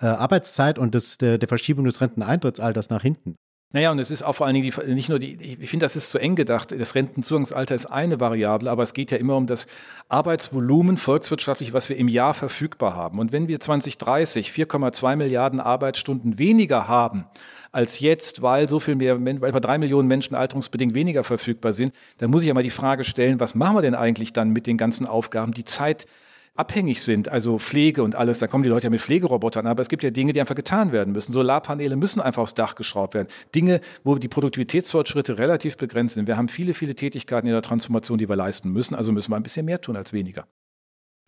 [0.00, 3.36] äh, Arbeitszeit und des, der, der Verschiebung des Renteneintrittsalters nach hinten?
[3.74, 5.96] Naja, und es ist auch vor allen Dingen die, nicht nur die, ich finde, das
[5.96, 6.78] ist zu eng gedacht.
[6.78, 9.66] Das Rentenzugangsalter ist eine Variable, aber es geht ja immer um das
[10.10, 13.18] Arbeitsvolumen volkswirtschaftlich, was wir im Jahr verfügbar haben.
[13.18, 17.24] Und wenn wir 2030 4,2 Milliarden Arbeitsstunden weniger haben
[17.72, 21.94] als jetzt, weil so viel mehr, weil etwa drei Millionen Menschen alterungsbedingt weniger verfügbar sind,
[22.18, 24.66] dann muss ich ja mal die Frage stellen, was machen wir denn eigentlich dann mit
[24.66, 26.06] den ganzen Aufgaben, die Zeit
[26.54, 29.88] abhängig sind, also Pflege und alles, da kommen die Leute ja mit Pflegerobotern, aber es
[29.88, 31.32] gibt ja Dinge, die einfach getan werden müssen.
[31.32, 33.28] Solarpaneele müssen einfach aufs Dach geschraubt werden.
[33.54, 36.26] Dinge, wo die Produktivitätsfortschritte relativ begrenzt sind.
[36.26, 39.36] Wir haben viele, viele Tätigkeiten in der Transformation, die wir leisten müssen, also müssen wir
[39.36, 40.46] ein bisschen mehr tun als weniger.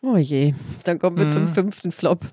[0.03, 1.55] Oh je, dann kommen wir zum Mhm.
[1.55, 2.27] fünften Flop.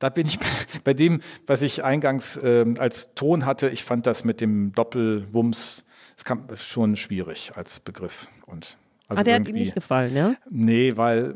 [0.00, 0.38] Da bin ich
[0.84, 3.68] bei, dem, was ich eingangs ähm, als Ton hatte.
[3.68, 5.84] Ich fand das mit dem Doppelwumms,
[6.16, 8.26] es kam schon schwierig als Begriff.
[8.46, 8.76] Und
[9.08, 10.34] also ah, der hat ihm nicht gefallen, ja?
[10.50, 11.34] Nee, weil,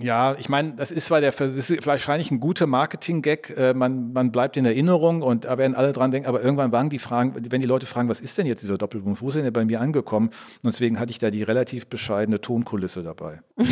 [0.00, 4.12] ja, ich meine, das ist zwar der, das ist wahrscheinlich ein guter Marketing-Gag, äh, man,
[4.12, 7.36] man bleibt in Erinnerung und da werden alle dran denken, aber irgendwann waren die Fragen,
[7.50, 9.64] wenn die Leute fragen, was ist denn jetzt dieser Doppelpunkt, wo ist denn der bei
[9.64, 10.30] mir angekommen?
[10.64, 13.42] Und deswegen hatte ich da die relativ bescheidene Tonkulisse dabei.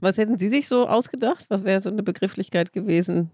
[0.00, 1.46] Was hätten Sie sich so ausgedacht?
[1.48, 3.30] Was wäre so eine Begrifflichkeit gewesen,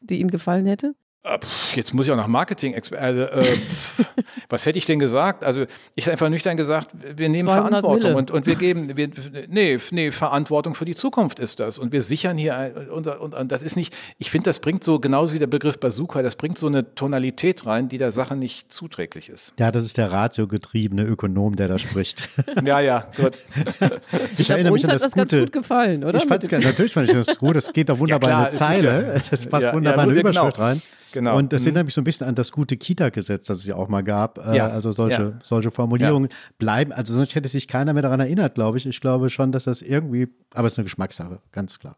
[0.00, 0.94] die Ihnen gefallen hätte?
[1.26, 1.38] Äh,
[1.74, 2.74] Jetzt muss ich auch nach Marketing.
[2.74, 4.04] Also, äh, pff,
[4.48, 5.44] was hätte ich denn gesagt?
[5.44, 5.64] Also
[5.94, 9.10] ich hätte einfach nüchtern gesagt, wir nehmen 200 Verantwortung und, und wir geben, wir,
[9.48, 11.78] nee, nee, Verantwortung für die Zukunft ist das.
[11.78, 14.84] Und wir sichern hier, ein- unser, und, und das ist nicht, ich finde, das bringt
[14.84, 18.36] so, genauso wie der Begriff Bazooka, das bringt so eine Tonalität rein, die der Sache
[18.36, 19.52] nicht zuträglich ist.
[19.58, 22.28] Ja, das ist der ratiogetriebene Ökonom, der da spricht.
[22.64, 23.34] Ja, ja, gut.
[24.38, 25.42] Ich glaube, erinnere mich uns an hat das das ganz gute.
[25.44, 26.18] gut gefallen, oder?
[26.18, 27.54] Ich fand's Mit gerne, natürlich fand ich das gut.
[27.56, 29.12] Das geht doch wunderbar klar, in eine es Zeile.
[29.16, 30.30] ja- das passt ja, wunderbar ja, in eine genau.
[30.48, 30.82] Überschrift rein.
[31.16, 31.38] Genau.
[31.38, 31.68] Und das Mhm.
[31.68, 34.36] erinnert mich so ein bisschen an das gute Kita-Gesetz, das es ja auch mal gab.
[34.36, 34.66] Äh, Ja.
[34.68, 35.32] Also solche, Ja.
[35.42, 36.92] solche Formulierungen bleiben.
[36.92, 38.84] Also sonst hätte sich keiner mehr daran erinnert, glaube ich.
[38.84, 41.96] Ich glaube schon, dass das irgendwie, aber es ist eine Geschmackssache, ganz klar.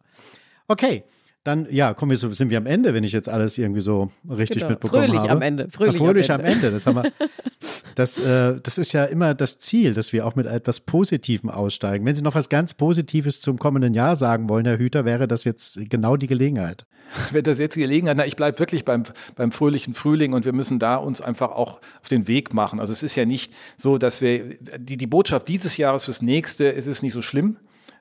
[0.69, 1.03] Okay.
[1.45, 4.11] Dann, ja, kommen wir so, sind wir am Ende, wenn ich jetzt alles irgendwie so
[4.29, 4.71] richtig Genau.
[4.71, 5.31] mitbekommen Fröhlich habe.
[5.31, 6.45] am Ende, fröhlich am fröhlich Ende.
[6.45, 6.71] am Ende.
[6.73, 7.13] Das, haben wir,
[7.95, 12.05] das, äh, das ist ja immer das Ziel, dass wir auch mit etwas Positivem aussteigen.
[12.05, 15.45] Wenn Sie noch was ganz Positives zum kommenden Jahr sagen wollen, Herr Hüter, wäre das
[15.45, 16.85] jetzt genau die Gelegenheit.
[17.31, 20.53] Wenn das jetzt gelegen hat, na, ich bleibe wirklich beim, beim fröhlichen Frühling und wir
[20.53, 22.81] müssen da uns einfach auch auf den Weg machen.
[22.81, 26.75] Also es ist ja nicht so, dass wir, die, die Botschaft dieses Jahres fürs nächste,
[26.75, 27.57] es ist nicht so schlimm,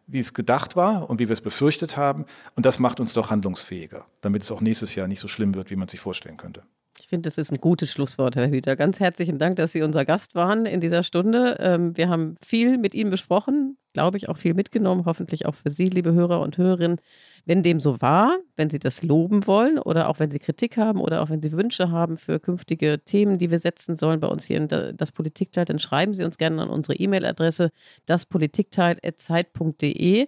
[0.07, 2.25] wie es gedacht war und wie wir es befürchtet haben.
[2.55, 5.69] Und das macht uns doch handlungsfähiger, damit es auch nächstes Jahr nicht so schlimm wird,
[5.69, 6.63] wie man sich vorstellen könnte.
[6.99, 8.75] Ich finde, das ist ein gutes Schlusswort, Herr Hüter.
[8.75, 11.57] Ganz herzlichen Dank, dass Sie unser Gast waren in dieser Stunde.
[11.59, 15.69] Ähm, Wir haben viel mit Ihnen besprochen, glaube ich, auch viel mitgenommen, hoffentlich auch für
[15.69, 16.99] Sie, liebe Hörer und Hörerinnen.
[17.47, 20.99] Wenn dem so war, wenn Sie das loben wollen oder auch wenn Sie Kritik haben
[20.99, 24.43] oder auch wenn Sie Wünsche haben für künftige Themen, die wir setzen sollen bei uns
[24.43, 27.69] hier in das Politikteil, dann schreiben Sie uns gerne an unsere E-Mail-Adresse
[28.05, 30.27] daspolitikteil.zeit.de.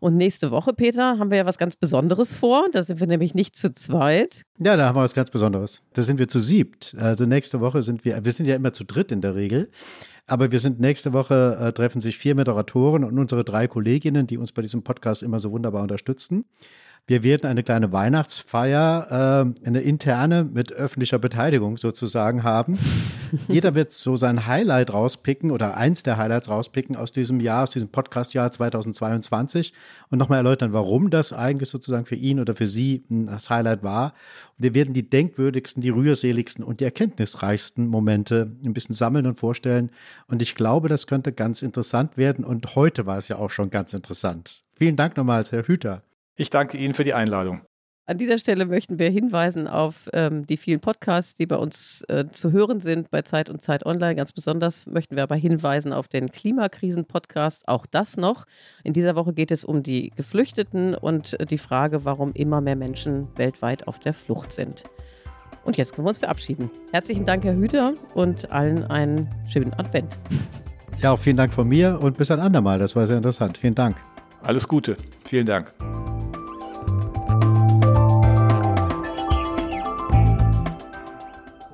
[0.00, 2.68] Und nächste Woche, Peter, haben wir ja was ganz Besonderes vor.
[2.72, 4.40] Da sind wir nämlich nicht zu zweit.
[4.58, 5.82] Ja, da haben wir was ganz Besonderes.
[5.92, 6.96] Da sind wir zu siebt.
[6.98, 9.68] Also nächste Woche sind wir, wir sind ja immer zu dritt in der Regel.
[10.26, 14.38] Aber wir sind nächste Woche, äh, treffen sich vier Moderatoren und unsere drei Kolleginnen, die
[14.38, 16.46] uns bei diesem Podcast immer so wunderbar unterstützen.
[17.06, 22.78] Wir werden eine kleine Weihnachtsfeier, äh, eine interne mit öffentlicher Beteiligung sozusagen haben.
[23.48, 27.72] Jeder wird so sein Highlight rauspicken oder eins der Highlights rauspicken aus diesem Jahr, aus
[27.72, 29.74] diesem Podcast-Jahr 2022
[30.08, 34.14] und nochmal erläutern, warum das eigentlich sozusagen für ihn oder für sie das Highlight war.
[34.56, 39.34] Und wir werden die denkwürdigsten, die rührseligsten und die erkenntnisreichsten Momente ein bisschen sammeln und
[39.34, 39.90] vorstellen.
[40.26, 42.46] Und ich glaube, das könnte ganz interessant werden.
[42.46, 44.64] Und heute war es ja auch schon ganz interessant.
[44.72, 46.02] Vielen Dank nochmals, Herr Hüter.
[46.36, 47.62] Ich danke Ihnen für die Einladung.
[48.06, 52.26] An dieser Stelle möchten wir hinweisen auf ähm, die vielen Podcasts, die bei uns äh,
[52.30, 54.14] zu hören sind bei Zeit und Zeit Online.
[54.14, 57.66] Ganz besonders möchten wir aber hinweisen auf den Klimakrisen-Podcast.
[57.66, 58.44] Auch das noch.
[58.82, 62.76] In dieser Woche geht es um die Geflüchteten und äh, die Frage, warum immer mehr
[62.76, 64.84] Menschen weltweit auf der Flucht sind.
[65.64, 66.70] Und jetzt können wir uns verabschieden.
[66.92, 70.14] Herzlichen Dank, Herr Hüter, und allen einen schönen Advent.
[70.98, 72.78] Ja, auch vielen Dank von mir und bis ein andermal.
[72.78, 73.56] Das war sehr interessant.
[73.56, 73.96] Vielen Dank.
[74.42, 74.98] Alles Gute.
[75.24, 75.72] Vielen Dank.